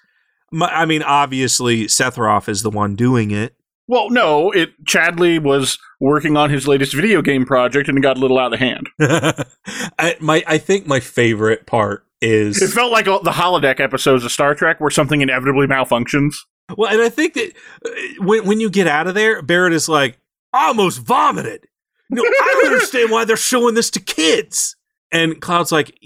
[0.54, 3.56] I mean obviously Sephiroth is the one doing it.
[3.86, 8.16] Well, no, it Chadley was working on his latest video game project and it got
[8.16, 8.90] a little out of hand.
[9.02, 14.24] I my I think my favorite part It is felt like all the holodeck episodes
[14.24, 16.36] of Star Trek where something inevitably malfunctions.
[16.78, 17.52] well, and I think that
[17.86, 17.90] uh,
[18.24, 20.18] when when you get out of there, Barrett is like,
[20.54, 21.68] I almost vomited.
[22.10, 24.76] No, I don't understand why they're showing this to kids.
[25.12, 25.98] And Cloud's like,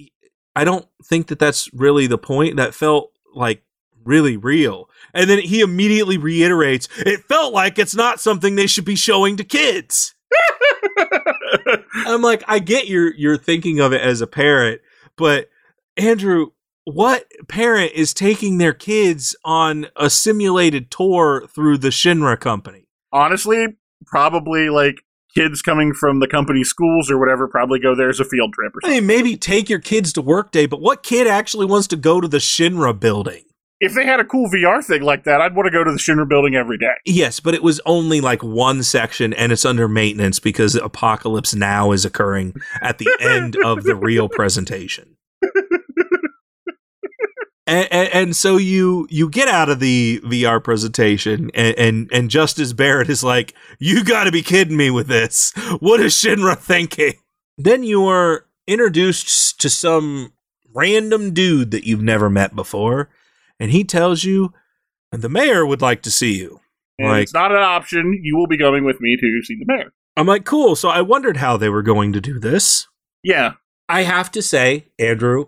[0.55, 2.57] I don't think that that's really the point.
[2.57, 3.63] That felt like
[4.03, 4.89] really real.
[5.13, 9.37] And then he immediately reiterates, it felt like it's not something they should be showing
[9.37, 10.15] to kids.
[11.95, 14.81] I'm like, I get you're you're thinking of it as a parent,
[15.15, 15.49] but
[15.97, 16.51] Andrew,
[16.85, 22.87] what parent is taking their kids on a simulated tour through the Shinra company?
[23.11, 25.01] Honestly, probably like
[25.35, 28.73] kids coming from the company schools or whatever probably go there as a field trip
[28.75, 31.87] or I mean, maybe take your kids to work day, but what kid actually wants
[31.87, 33.43] to go to the Shinra building?
[33.79, 35.99] If they had a cool VR thing like that, I'd want to go to the
[35.99, 36.95] Shinra building every day.
[37.05, 41.91] Yes, but it was only like one section and it's under maintenance because Apocalypse Now
[41.91, 45.17] is occurring at the end of the real presentation.
[47.67, 52.29] And, and, and so you you get out of the VR presentation and, and and
[52.29, 55.51] Justice Barrett is like, you got to be kidding me with this.
[55.79, 57.13] What is Shinra thinking?
[57.57, 60.31] Then you are introduced to some
[60.73, 63.09] random dude that you've never met before,
[63.59, 64.53] and he tells you,
[65.11, 66.61] and the mayor would like to see you.
[66.97, 68.19] And Like- it's not an option.
[68.23, 69.91] You will be going with me to see the mayor.
[70.15, 70.75] I'm like, cool.
[70.75, 72.87] So I wondered how they were going to do this.
[73.23, 73.53] Yeah.
[73.89, 75.47] I have to say, Andrew,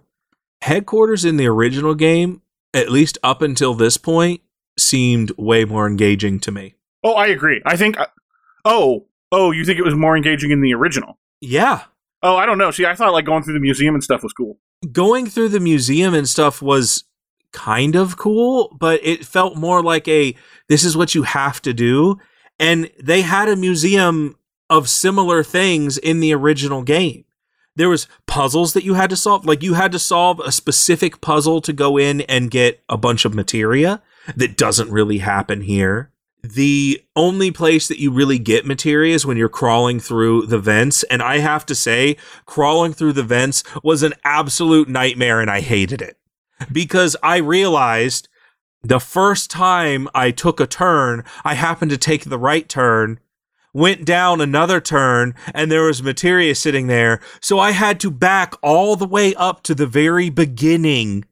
[0.62, 2.42] headquarters in the original game,
[2.74, 4.42] at least up until this point,
[4.78, 6.76] seemed way more engaging to me.
[7.04, 7.62] Oh, I agree.
[7.66, 8.00] I think.
[8.00, 8.08] Uh,
[8.66, 11.18] oh, oh, you think it was more engaging in the original?
[11.42, 11.84] Yeah.
[12.22, 12.72] Oh, I don't know.
[12.72, 14.60] See, I thought like going through the museum and stuff was cool.
[14.92, 17.06] Going through the museum and stuff was
[17.52, 20.36] kind of cool, but it felt more like a
[20.68, 22.18] this is what you have to do.
[22.60, 24.36] And they had a museum
[24.70, 27.24] of similar things in the original game.
[27.80, 29.46] There was puzzles that you had to solve.
[29.46, 33.24] Like you had to solve a specific puzzle to go in and get a bunch
[33.24, 34.02] of materia
[34.36, 36.12] that doesn't really happen here.
[36.44, 41.04] The only place that you really get materia is when you're crawling through the vents.
[41.04, 45.62] And I have to say, crawling through the vents was an absolute nightmare and I
[45.62, 46.18] hated it
[46.70, 48.28] because I realized
[48.84, 53.22] the first time I took a turn, I happened to take the right turn,
[53.74, 57.20] went down another turn, and there was materia sitting there.
[57.42, 61.26] So I had to back all the way up to the very beginning.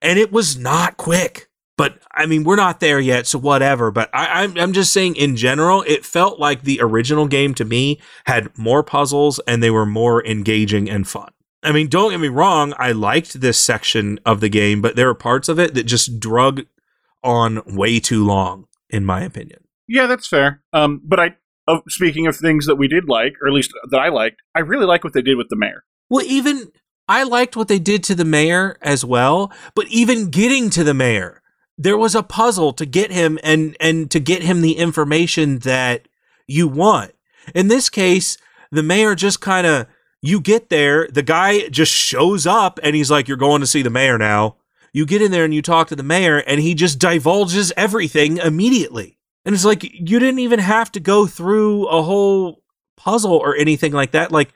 [0.00, 1.48] And it was not quick.
[1.78, 3.90] But I mean, we're not there yet, so whatever.
[3.90, 7.64] But I, I'm, I'm just saying, in general, it felt like the original game to
[7.64, 11.30] me had more puzzles and they were more engaging and fun.
[11.62, 15.08] I mean, don't get me wrong, I liked this section of the game, but there
[15.08, 16.62] are parts of it that just drug
[17.22, 19.60] on way too long, in my opinion.
[19.86, 20.62] Yeah, that's fair.
[20.72, 21.36] Um, but I,
[21.68, 24.60] oh, speaking of things that we did like, or at least that I liked, I
[24.60, 25.84] really like what they did with the mayor.
[26.08, 26.70] Well, even
[27.08, 30.94] I liked what they did to the mayor as well, but even getting to the
[30.94, 31.42] mayor,
[31.78, 36.06] there was a puzzle to get him and and to get him the information that
[36.46, 37.12] you want.
[37.54, 38.36] In this case,
[38.70, 39.86] the mayor just kind of
[40.20, 43.82] you get there, the guy just shows up and he's like you're going to see
[43.82, 44.56] the mayor now.
[44.92, 48.36] You get in there and you talk to the mayor and he just divulges everything
[48.36, 49.18] immediately.
[49.44, 52.62] And it's like you didn't even have to go through a whole
[52.96, 54.30] puzzle or anything like that.
[54.30, 54.52] Like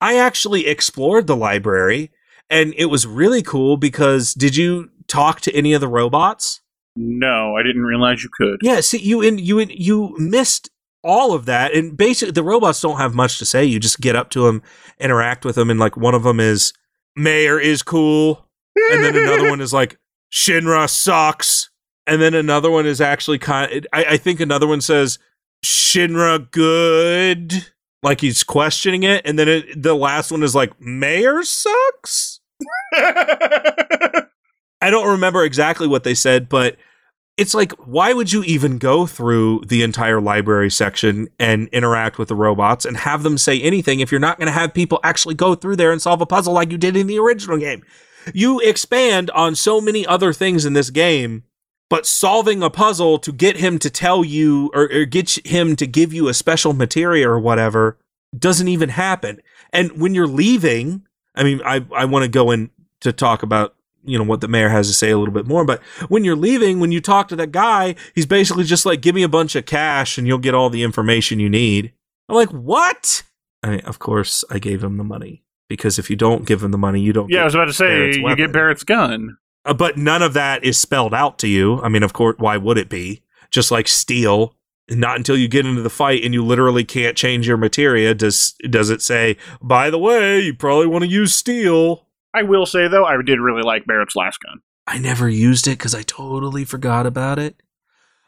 [0.00, 2.10] I actually explored the library
[2.50, 6.60] and it was really cool because did you talk to any of the robots?
[6.96, 8.60] No, I didn't realize you could.
[8.62, 10.70] Yeah, see you in you in, you missed
[11.02, 13.64] all of that and basically the robots don't have much to say.
[13.64, 14.62] You just get up to them,
[14.98, 16.72] interact with them and like one of them is
[17.16, 18.48] Mayor is cool
[18.92, 19.98] and then another one is like
[20.32, 21.70] Shinra sucks
[22.06, 25.18] and then another one is actually kind I, I think another one says
[25.64, 27.66] Shinra good?
[28.02, 29.22] Like he's questioning it.
[29.24, 32.40] And then it, the last one is like Mayor sucks?
[32.94, 34.26] I
[34.90, 36.76] don't remember exactly what they said, but
[37.36, 42.28] it's like, why would you even go through the entire library section and interact with
[42.28, 45.34] the robots and have them say anything if you're not going to have people actually
[45.34, 47.82] go through there and solve a puzzle like you did in the original game?
[48.34, 51.44] You expand on so many other things in this game,
[51.90, 55.86] but solving a puzzle to get him to tell you or, or get him to
[55.86, 57.98] give you a special materia or whatever
[58.36, 59.40] doesn't even happen.
[59.72, 62.70] And when you're leaving, I mean, I, I want to go in
[63.00, 63.74] to talk about
[64.06, 66.36] you know what the mayor has to say a little bit more but when you're
[66.36, 69.56] leaving when you talk to that guy he's basically just like give me a bunch
[69.56, 71.90] of cash and you'll get all the information you need
[72.28, 73.22] i'm like what
[73.62, 76.78] I, of course i gave him the money because if you don't give him the
[76.78, 78.36] money you don't yeah, I was about to say you weapon.
[78.36, 79.38] get Barret's gun.
[79.64, 82.56] Uh, but none of that is spelled out to you i mean of course why
[82.56, 84.54] would it be just like steal
[84.90, 88.54] not until you get into the fight and you literally can't change your materia does
[88.68, 92.06] does it say by the way you probably want to use steal
[92.36, 94.60] I will say though, I did really like Barret's last gun.
[94.88, 97.62] I never used it because I totally forgot about it.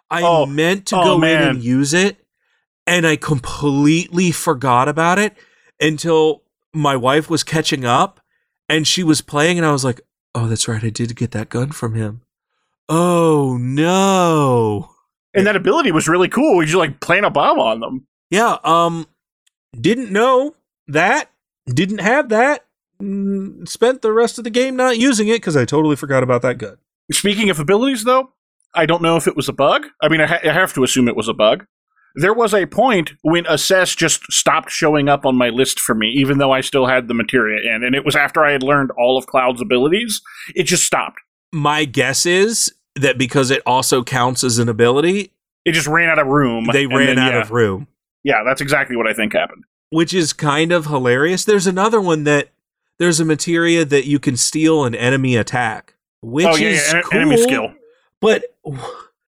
[0.09, 2.25] I Oh, meant to oh, go in and use it,
[2.87, 5.37] and I completely forgot about it
[5.81, 8.21] until my wife was catching up
[8.69, 10.01] and she was playing, and I was like,
[10.37, 10.85] oh, that's right.
[10.85, 12.21] I did get that gun from him.
[12.89, 14.91] Oh, no.
[15.35, 16.63] And that ability was really cool.
[16.63, 18.07] You just like plant a bomb on them.
[18.31, 19.07] Yeah, um,
[19.79, 20.55] didn't know
[20.89, 21.31] that,
[21.67, 22.65] didn't have that.
[23.01, 26.43] Mm, spent the rest of the game not using it because I totally forgot about
[26.43, 26.77] that gun.
[27.13, 28.31] Speaking of abilities, though,
[28.75, 29.87] I don't know if it was a bug.
[30.03, 31.67] I mean, I, ha- I have to assume it was a bug.
[32.19, 36.09] There was a point when Assess just stopped showing up on my list for me,
[36.17, 37.85] even though I still had the materia in.
[37.85, 40.21] And it was after I had learned all of Cloud's abilities.
[40.55, 41.19] It just stopped.
[41.53, 45.33] My guess is that because it also counts as an ability,
[45.67, 46.67] It just ran out of room.
[46.73, 47.87] they ran then, out yeah, of room,
[48.25, 49.65] Yeah, that's exactly what I think happened.
[49.91, 51.45] which is kind of hilarious.
[51.45, 52.49] There's another one that
[52.99, 56.97] there's a materia that you can steal an enemy attack, which oh, yeah, is yeah
[56.97, 57.75] en- cool, enemy skill.
[58.23, 58.45] but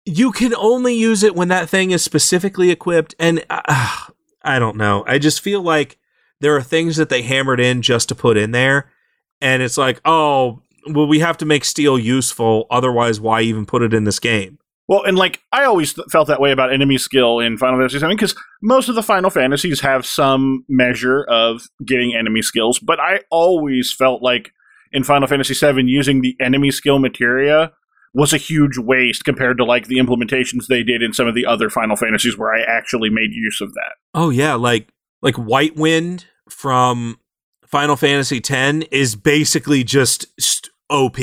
[0.06, 3.16] you can only use it when that thing is specifically equipped.
[3.20, 3.62] And uh,
[4.44, 5.04] I don't know.
[5.08, 5.98] I just feel like
[6.42, 8.92] there are things that they hammered in just to put in there,
[9.40, 12.66] and it's like, oh, well, we have to make steal useful.
[12.70, 14.60] Otherwise, why even put it in this game?
[14.88, 18.00] Well, and like I always th- felt that way about enemy skill in Final Fantasy
[18.00, 23.00] 7 because most of the Final Fantasies have some measure of getting enemy skills, but
[23.00, 24.52] I always felt like
[24.92, 27.72] in Final Fantasy 7 using the enemy skill materia
[28.14, 31.46] was a huge waste compared to like the implementations they did in some of the
[31.46, 33.96] other Final Fantasies where I actually made use of that.
[34.14, 34.90] Oh yeah, like
[35.22, 37.20] like White Wind from
[37.66, 41.18] Final Fantasy X is basically just st- OP.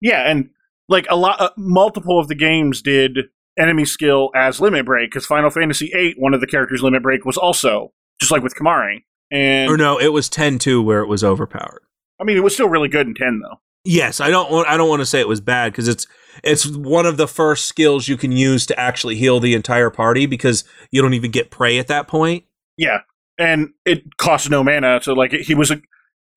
[0.00, 0.50] Yeah, and
[0.88, 3.18] like a lot, uh, multiple of the games did
[3.58, 7.24] enemy skill as limit break because Final Fantasy VIII, one of the characters' limit break
[7.24, 9.04] was also just like with Kimahri.
[9.30, 11.82] And Or no, it was 10 2 where it was overpowered.
[12.20, 13.60] I mean, it was still really good in ten though.
[13.84, 16.06] Yes, I don't want I don't want to say it was bad because it's
[16.42, 20.26] it's one of the first skills you can use to actually heal the entire party
[20.26, 22.44] because you don't even get pray at that point.
[22.76, 23.00] Yeah,
[23.38, 25.80] and it costs no mana, so like he was a,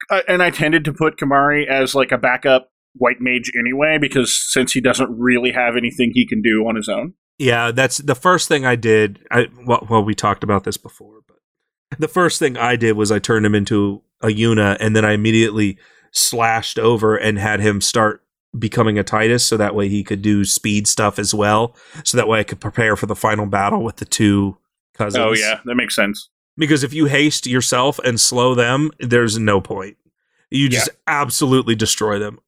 [0.10, 4.36] uh, and I tended to put Kimahri as like a backup white mage anyway because
[4.52, 7.14] since he doesn't really have anything he can do on his own.
[7.38, 9.26] Yeah, that's the first thing I did.
[9.32, 11.38] I well, well we talked about this before, but
[12.00, 15.12] the first thing I did was I turned him into a Yuna, and then I
[15.12, 15.78] immediately
[16.12, 18.25] slashed over and had him start
[18.58, 21.76] becoming a Tidus, so that way he could do speed stuff as well.
[22.04, 24.58] So that way I could prepare for the final battle with the two
[24.94, 25.24] cousins.
[25.24, 26.30] Oh yeah, that makes sense.
[26.58, 29.98] because if you haste yourself and slow them, there's no point.
[30.50, 32.40] You just absolutely destroy them.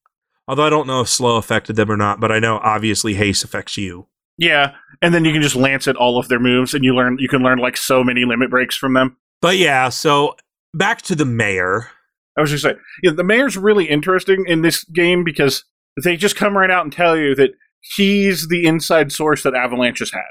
[0.47, 3.43] Although I don't know if slow affected them or not, but I know obviously haste
[3.43, 4.07] affects you.
[4.37, 7.27] Yeah, and then you can just Lancet all of their moves, and you learn you
[7.27, 9.17] can learn like so many limit breaks from them.
[9.41, 10.35] But yeah, so
[10.73, 11.89] back to the mayor.
[12.37, 12.77] I was just saying,
[13.09, 15.65] know, the mayor's really interesting in this game because
[16.03, 17.51] they just come right out and tell you that
[17.95, 20.21] he's the inside source that Avalanche has had.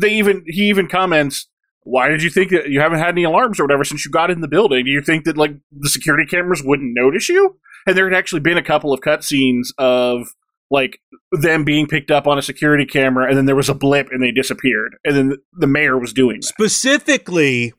[0.00, 1.48] They even he even comments,
[1.82, 4.30] "Why did you think that you haven't had any alarms or whatever since you got
[4.30, 4.84] in the building?
[4.84, 8.40] Do you think that like the security cameras wouldn't notice you?" And there had actually
[8.40, 10.34] been a couple of cutscenes of
[10.70, 10.98] like
[11.30, 14.20] them being picked up on a security camera, and then there was a blip and
[14.20, 16.46] they disappeared, and then the mayor was doing that.
[16.46, 17.72] Specifically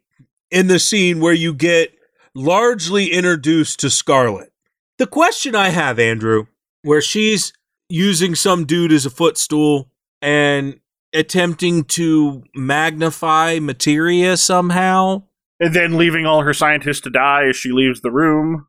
[0.50, 1.94] in the scene where you get
[2.34, 4.54] largely introduced to Scarlet.
[4.98, 6.46] The question I have, Andrew,
[6.84, 7.54] where she's
[7.90, 9.90] using some dude as a footstool
[10.22, 10.80] and
[11.14, 15.24] attempting to magnify materia somehow.
[15.60, 18.68] And then leaving all her scientists to die as she leaves the room.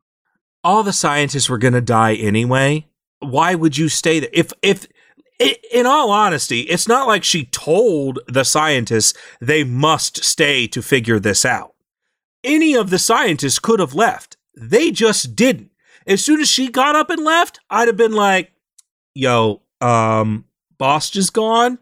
[0.63, 2.87] all the scientists were going to die anyway.
[3.19, 4.29] Why would you stay there?
[4.33, 4.87] If if
[5.71, 11.19] in all honesty, it's not like she told the scientists they must stay to figure
[11.19, 11.75] this out.
[12.43, 14.35] Any of the scientists could have left.
[14.55, 15.68] They just didn't.
[16.09, 18.51] As soon as she got up and left, I'd have been like,
[19.13, 20.45] "Yo, um,
[20.77, 21.77] boss just gone."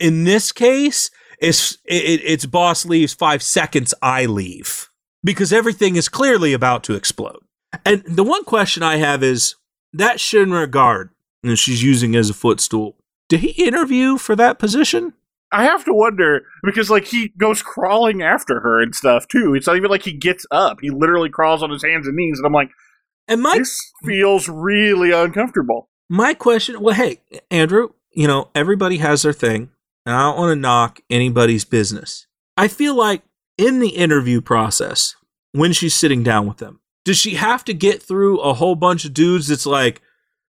[0.00, 1.10] In this case,
[1.40, 4.90] it's it, it's boss leaves 5 seconds I leave
[5.22, 7.38] because everything is clearly about to explode.
[7.84, 9.54] And the one question I have is
[9.92, 11.10] that Shinra guard
[11.44, 12.96] that she's using as a footstool.
[13.28, 15.14] Did he interview for that position?
[15.52, 19.54] I have to wonder because like he goes crawling after her and stuff too.
[19.54, 20.78] It's not even like he gets up.
[20.80, 22.70] He literally crawls on his hands and knees and I'm like,
[23.28, 25.90] And my this feels really uncomfortable.
[26.08, 27.20] my question, well, hey,
[27.50, 29.70] Andrew, you know, everybody has their thing,
[30.06, 32.26] and I don't want to knock anybody's business.
[32.56, 33.22] I feel like
[33.58, 35.14] in the interview process,
[35.52, 39.04] when she's sitting down with them, does she have to get through a whole bunch
[39.04, 40.00] of dudes that's like,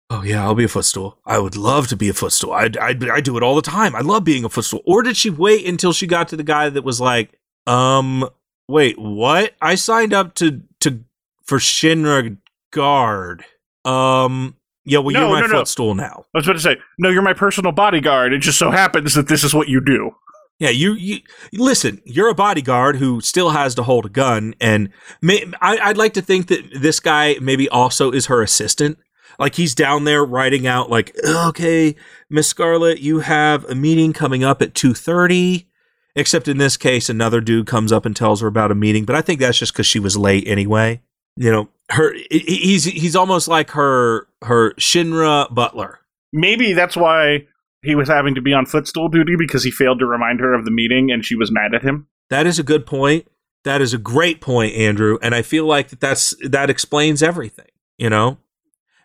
[0.09, 1.17] oh yeah, I'll be a footstool.
[1.25, 2.53] I would love to be a footstool.
[2.53, 3.95] I I I do it all the time.
[3.95, 4.81] I love being a footstool.
[4.85, 8.29] Or did she wait until she got to the guy that was like, um,
[8.67, 9.53] wait, what?
[9.61, 11.03] I signed up to to
[11.43, 12.37] for Shinra
[12.71, 13.45] guard.
[13.85, 14.55] Um,
[14.85, 15.59] yeah, well, No, you're my no, no.
[15.59, 16.25] footstool now.
[16.33, 18.33] I was about to say, no, you're my personal bodyguard.
[18.33, 20.11] It just so happens that this is what you do.
[20.59, 21.19] Yeah, you, you
[21.53, 22.01] listen.
[22.03, 24.89] You're a bodyguard who still has to hold a gun, and
[25.21, 28.97] may, I, I'd like to think that this guy maybe also is her assistant.
[29.37, 31.95] Like he's down there writing out, like, okay,
[32.27, 35.67] Miss Scarlet, you have a meeting coming up at two thirty.
[36.15, 39.15] Except in this case, another dude comes up and tells her about a meeting, but
[39.15, 41.01] I think that's just because she was late anyway.
[41.35, 45.99] You know, her he's he's almost like her her Shinra butler.
[46.33, 47.47] Maybe that's why
[47.83, 50.65] he was having to be on footstool duty because he failed to remind her of
[50.65, 52.07] the meeting and she was mad at him.
[52.29, 53.27] That is a good point.
[53.63, 57.69] That is a great point, Andrew, and I feel like that that's that explains everything.
[57.97, 58.37] You know,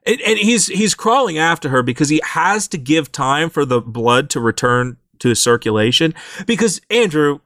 [0.05, 3.81] and, and he's he's crawling after her because he has to give time for the
[3.81, 6.15] blood to return to circulation.
[6.47, 7.41] Because Andrew,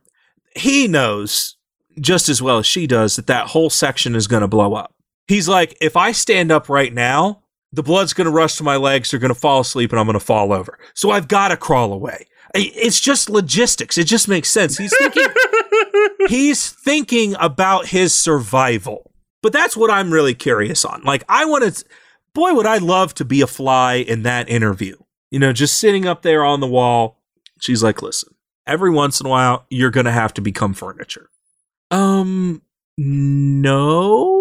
[0.54, 1.56] he knows
[2.00, 4.92] just as well as she does that that whole section is going to blow up.
[5.28, 7.42] He's like, if I stand up right now,
[7.72, 9.10] the blood's going to rush to my legs.
[9.10, 10.78] They're going to fall asleep, and I'm going to fall over.
[10.94, 12.26] So I've got to crawl away.
[12.54, 13.98] It's just logistics.
[13.98, 14.78] It just makes sense.
[14.78, 15.26] He's thinking
[16.28, 19.10] he's thinking about his survival.
[19.42, 21.02] But that's what I'm really curious on.
[21.02, 21.84] Like, I want to,
[22.32, 24.96] boy, would I love to be a fly in that interview.
[25.30, 27.16] You know, just sitting up there on the wall,
[27.60, 28.34] She's like, listen,
[28.66, 31.30] every once in a while, you're going to have to become furniture.
[31.90, 32.62] Um,
[32.98, 34.35] no?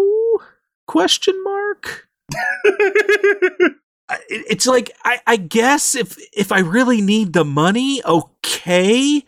[0.86, 2.08] Question mark?
[4.28, 9.24] It's like I, I guess if if I really need the money, okay,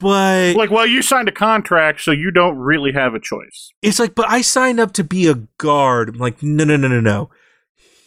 [0.00, 3.72] but like, well, you signed a contract, so you don't really have a choice.
[3.82, 6.10] it's like, but I signed up to be a guard.
[6.10, 7.30] I'm like, no, no, no, no, no.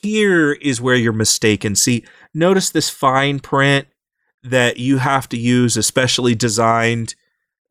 [0.02, 1.76] Here is where you're mistaken.
[1.76, 2.04] See,
[2.34, 3.88] notice this fine print
[4.42, 7.14] that you have to use a specially designed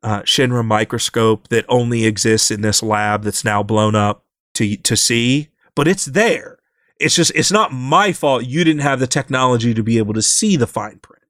[0.03, 4.23] uh, Shinra microscope that only exists in this lab that's now blown up
[4.55, 6.59] to to see, but it's there.
[6.99, 10.21] It's just it's not my fault you didn't have the technology to be able to
[10.21, 11.23] see the fine print.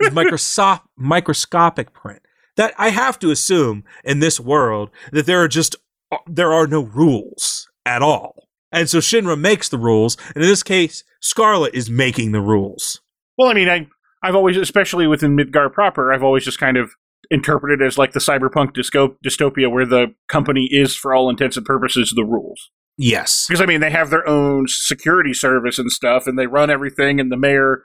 [0.00, 2.22] It's microsop- microscopic print.
[2.56, 5.76] That I have to assume in this world that there are just
[6.12, 8.48] uh, there are no rules at all.
[8.72, 13.00] And so Shinra makes the rules, and in this case, Scarlet is making the rules.
[13.38, 13.88] Well, I mean, I
[14.22, 16.92] I've always, especially within Midgar proper, I've always just kind of
[17.30, 21.66] interpreted as like the cyberpunk disco- dystopia where the company is, for all intents and
[21.66, 22.70] purposes, the rules.
[22.98, 23.46] Yes.
[23.46, 27.20] Because I mean, they have their own security service and stuff, and they run everything,
[27.20, 27.82] and the mayor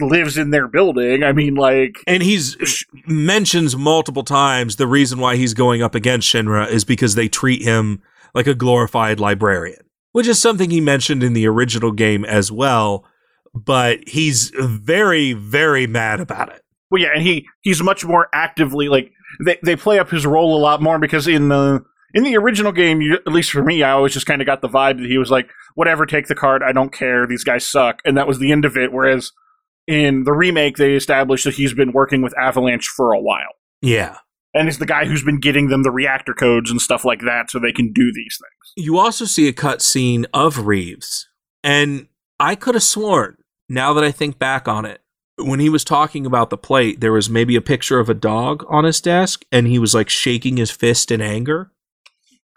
[0.00, 1.22] lives in their building.
[1.22, 6.32] I mean, like, And he's mentions multiple times the reason why he's going up against
[6.32, 8.02] Shinra is because they treat him
[8.34, 9.80] like a glorified librarian,
[10.12, 13.04] which is something he mentioned in the original game as well.
[13.54, 16.62] But he's very, very mad about it.
[16.90, 19.12] Well, yeah, and he he's much more actively like
[19.44, 21.84] they they play up his role a lot more because in the
[22.14, 24.62] in the original game, you, at least for me, I always just kind of got
[24.62, 27.66] the vibe that he was like, whatever, take the card, I don't care, these guys
[27.66, 28.92] suck, and that was the end of it.
[28.92, 29.32] Whereas
[29.86, 33.54] in the remake, they established that he's been working with Avalanche for a while.
[33.82, 34.18] Yeah.
[34.54, 37.50] And it's the guy who's been getting them the reactor codes and stuff like that
[37.50, 38.84] so they can do these things.
[38.86, 41.28] You also see a cut scene of Reeves,
[41.62, 42.08] and
[42.40, 43.36] I could have sworn,
[43.68, 45.02] now that I think back on it,
[45.38, 48.64] when he was talking about the plate, there was maybe a picture of a dog
[48.68, 51.70] on his desk, and he was like shaking his fist in anger.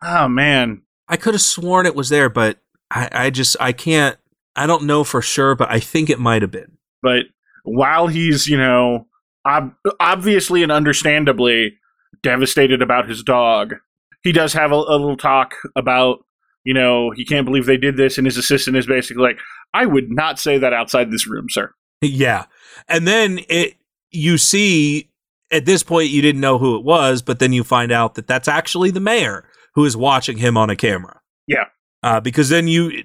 [0.03, 0.81] Oh, man.
[1.07, 2.59] I could have sworn it was there, but
[2.89, 4.17] I, I just I can't.
[4.55, 6.77] I don't know for sure, but I think it might have been.
[7.01, 7.25] But
[7.63, 9.07] while he's, you know,
[9.47, 11.77] ob- obviously and understandably
[12.21, 13.75] devastated about his dog,
[14.23, 16.25] he does have a, a little talk about,
[16.63, 19.39] you know, he can't believe they did this, and his assistant is basically like,
[19.73, 21.73] I would not say that outside this room, sir.
[22.03, 22.45] Yeah,
[22.87, 23.75] and then it
[24.11, 25.09] you see
[25.51, 28.27] at this point you didn't know who it was, but then you find out that
[28.27, 29.45] that's actually the mayor
[29.75, 31.19] who is watching him on a camera.
[31.47, 31.65] Yeah.
[32.03, 33.03] uh, because then you,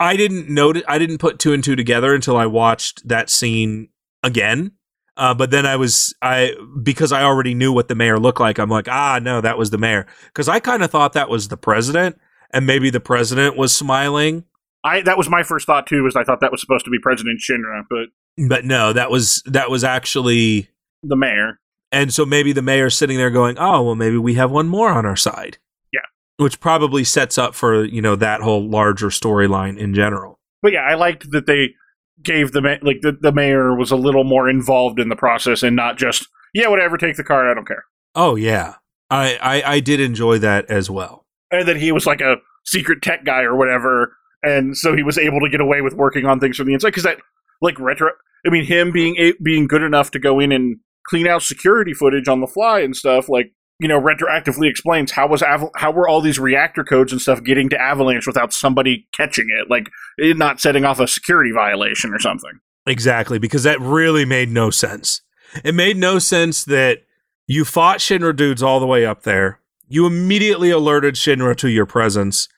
[0.00, 3.88] I didn't notice, I didn't put two and two together until I watched that scene
[4.22, 4.72] again.
[5.16, 8.58] Uh, but then I was I because I already knew what the mayor looked like.
[8.58, 11.48] I'm like, ah, no, that was the mayor because I kind of thought that was
[11.48, 12.16] the president,
[12.52, 14.44] and maybe the president was smiling,
[14.84, 16.98] I that was my first thought too, was I thought that was supposed to be
[17.02, 20.68] President Shinra, but but no, that was that was actually,
[21.02, 21.58] the mayor.
[21.90, 24.90] and so maybe the mayor's sitting there going, oh, well, maybe we have one more
[24.90, 25.58] on our side.
[25.92, 26.00] Yeah.
[26.44, 30.38] which probably sets up for you know that whole larger storyline in general.
[30.62, 31.74] But yeah, I liked that they
[32.22, 35.62] gave the ma- like the, the mayor was a little more involved in the process
[35.62, 37.84] and not just yeah, whatever, take the card, I don't care.
[38.14, 38.76] Oh yeah,
[39.10, 41.26] I I, I did enjoy that as well.
[41.50, 45.18] and that he was like a secret tech guy or whatever, and so he was
[45.18, 46.88] able to get away with working on things from the inside.
[46.88, 47.18] Because that,
[47.60, 48.10] like retro,
[48.46, 52.28] I mean, him being being good enough to go in and clean out security footage
[52.28, 56.08] on the fly and stuff, like you know, retroactively explains how was Aval- how were
[56.08, 60.36] all these reactor codes and stuff getting to Avalanche without somebody catching it, like it
[60.36, 62.52] not setting off a security violation or something.
[62.86, 65.22] Exactly, because that really made no sense.
[65.64, 67.04] It made no sense that
[67.46, 69.60] you fought Shinra dudes all the way up there.
[69.88, 72.48] You immediately alerted Shinra to your presence.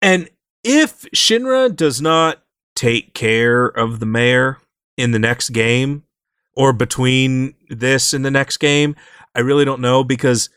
[0.00, 0.28] And
[0.64, 2.42] if Shinra does not
[2.74, 4.58] take care of the mayor
[4.96, 6.04] in the next game
[6.54, 8.94] or between this and the next game,
[9.34, 10.50] I really don't know because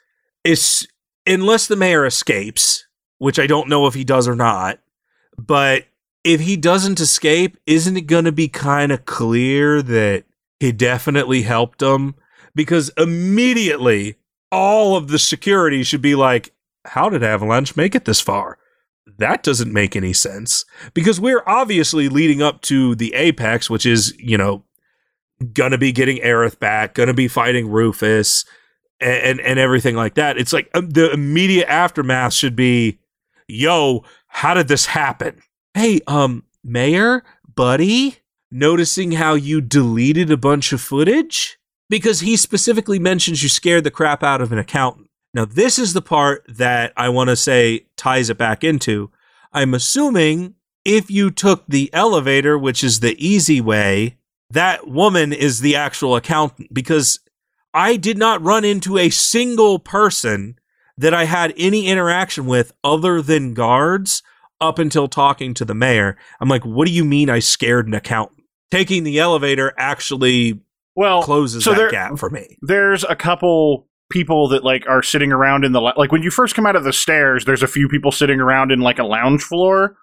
[0.43, 0.85] it's
[1.25, 2.85] unless the mayor escapes,
[3.17, 4.79] which I don't know if he does or not,
[5.37, 5.85] but
[6.23, 10.25] if he doesn't escape, isn't it going to be kind of clear that
[10.59, 12.15] he definitely helped him?
[12.53, 14.15] Because immediately,
[14.51, 16.53] all of the security should be like,
[16.85, 18.57] How did Avalanche make it this far?
[19.17, 20.65] That doesn't make any sense.
[20.93, 24.63] Because we're obviously leading up to the apex, which is, you know,
[25.53, 28.45] gonna be getting Aerith back, gonna be fighting Rufus,
[28.99, 30.37] and, and, and everything like that.
[30.37, 32.99] It's like um, the immediate aftermath should be,
[33.47, 35.41] Yo, how did this happen?
[35.73, 37.23] Hey, um, Mayor,
[37.53, 38.17] buddy,
[38.51, 41.57] noticing how you deleted a bunch of footage?
[41.89, 45.04] Because he specifically mentions you scared the crap out of an accountant.
[45.35, 49.11] Now, this is the part that I want to say ties it back into.
[49.51, 50.55] I'm assuming
[50.85, 54.17] if you took the elevator, which is the easy way,
[54.49, 57.19] that woman is the actual accountant because
[57.73, 60.55] I did not run into a single person
[60.97, 64.23] that I had any interaction with other than guards
[64.61, 66.17] up until talking to the mayor.
[66.39, 68.43] I'm like, what do you mean I scared an accountant?
[68.71, 70.61] Taking the elevator actually
[70.95, 72.57] Well, closes so that there- gap for me.
[72.61, 76.55] there's a couple people that like are sitting around in the like when you first
[76.55, 79.41] come out of the stairs there's a few people sitting around in like a lounge
[79.41, 79.97] floor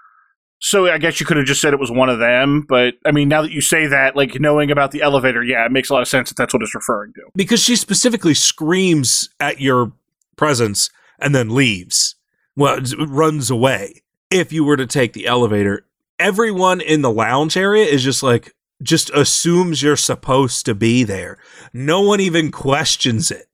[0.58, 3.12] so i guess you could have just said it was one of them but i
[3.12, 5.92] mean now that you say that like knowing about the elevator yeah it makes a
[5.92, 9.92] lot of sense that that's what it's referring to Because she specifically screams at your
[10.36, 12.16] presence and then leaves.
[12.56, 14.02] Well, runs away.
[14.30, 15.86] If you were to take the elevator,
[16.18, 21.38] everyone in the lounge area is just like, just assumes you're supposed to be there.
[21.72, 23.46] No one even questions it.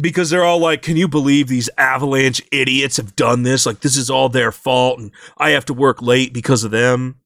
[0.00, 3.64] Because they're all like, can you believe these avalanche idiots have done this?
[3.66, 7.20] Like, this is all their fault, and I have to work late because of them.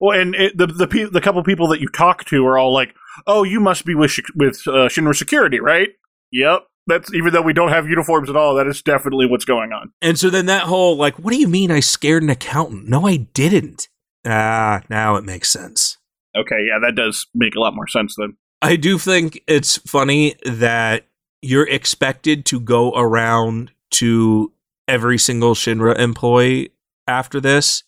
[0.00, 2.72] well and it, the the, pe- the couple people that you talk to are all
[2.72, 2.94] like
[3.26, 5.88] oh you must be with Sh- with uh, shinra security right
[6.30, 9.72] yep that's even though we don't have uniforms at all that is definitely what's going
[9.72, 12.88] on And so then that whole, like, what do you mean I scared an accountant?
[12.88, 13.88] No, I didn't.
[14.26, 15.96] Ah, now it makes sense.
[16.36, 20.34] okay yeah that does make a lot more sense then I do think it's funny
[20.44, 21.06] that
[21.42, 24.52] you're expected to go around to
[24.88, 26.70] every single Shinra employee
[27.06, 27.84] after this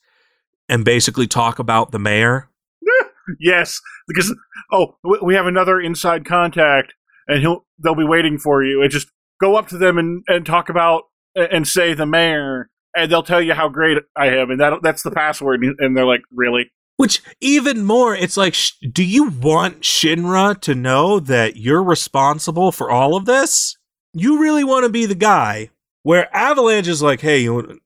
[0.69, 2.49] and basically talk about the mayor.
[3.39, 4.35] Yes, because
[4.73, 6.95] oh, we have another inside contact,
[7.27, 8.81] and he'll they'll be waiting for you.
[8.81, 9.09] And just
[9.39, 11.03] go up to them and, and talk about
[11.35, 15.03] and say the mayor, and they'll tell you how great I am, and that that's
[15.03, 15.63] the password.
[15.79, 16.71] And they're like, really?
[16.99, 22.73] Which, even more, it's like, sh- do you want Shinra to know that you're responsible
[22.73, 23.77] for all of this?
[24.13, 25.71] You really want to be the guy
[26.03, 27.79] where Avalanche is like, hey, you want,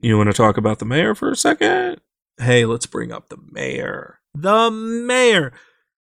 [0.00, 2.00] you want to talk about the mayor for a second?
[2.38, 4.20] Hey, let's bring up the mayor.
[4.34, 5.52] The mayor.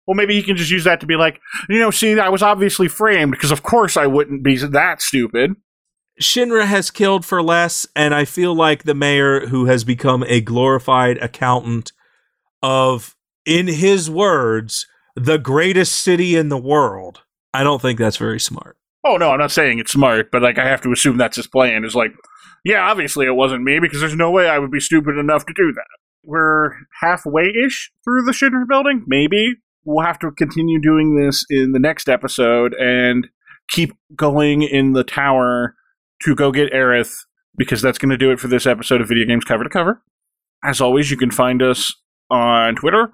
[0.04, 2.42] Well, maybe he can just use that to be like, you know, see, I was
[2.42, 5.52] obviously framed because of course I wouldn't be that stupid.
[6.20, 10.40] Shinra has killed for less, and I feel like the mayor who has become a
[10.40, 11.92] glorified accountant
[12.62, 13.14] of,
[13.44, 17.22] in his words, the greatest city in the world.
[17.54, 18.76] I don't think that's very smart.
[19.04, 21.46] Oh no, I'm not saying it's smart, but like I have to assume that's his
[21.46, 21.84] plan.
[21.84, 22.12] Is like,
[22.64, 25.54] yeah, obviously it wasn't me because there's no way I would be stupid enough to
[25.54, 25.86] do that.
[26.24, 29.04] We're halfway ish through the Shinra building.
[29.06, 29.54] Maybe
[29.84, 33.28] we'll have to continue doing this in the next episode and
[33.68, 35.76] keep going in the tower
[36.24, 37.14] to go get Aerith
[37.56, 40.02] because that's going to do it for this episode of Video Games Cover to Cover.
[40.64, 41.94] As always, you can find us
[42.30, 43.12] on Twitter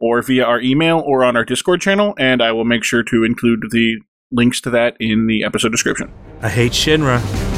[0.00, 3.24] or via our email or on our Discord channel, and I will make sure to
[3.24, 3.98] include the
[4.30, 6.12] links to that in the episode description.
[6.40, 7.51] I hate Shinra.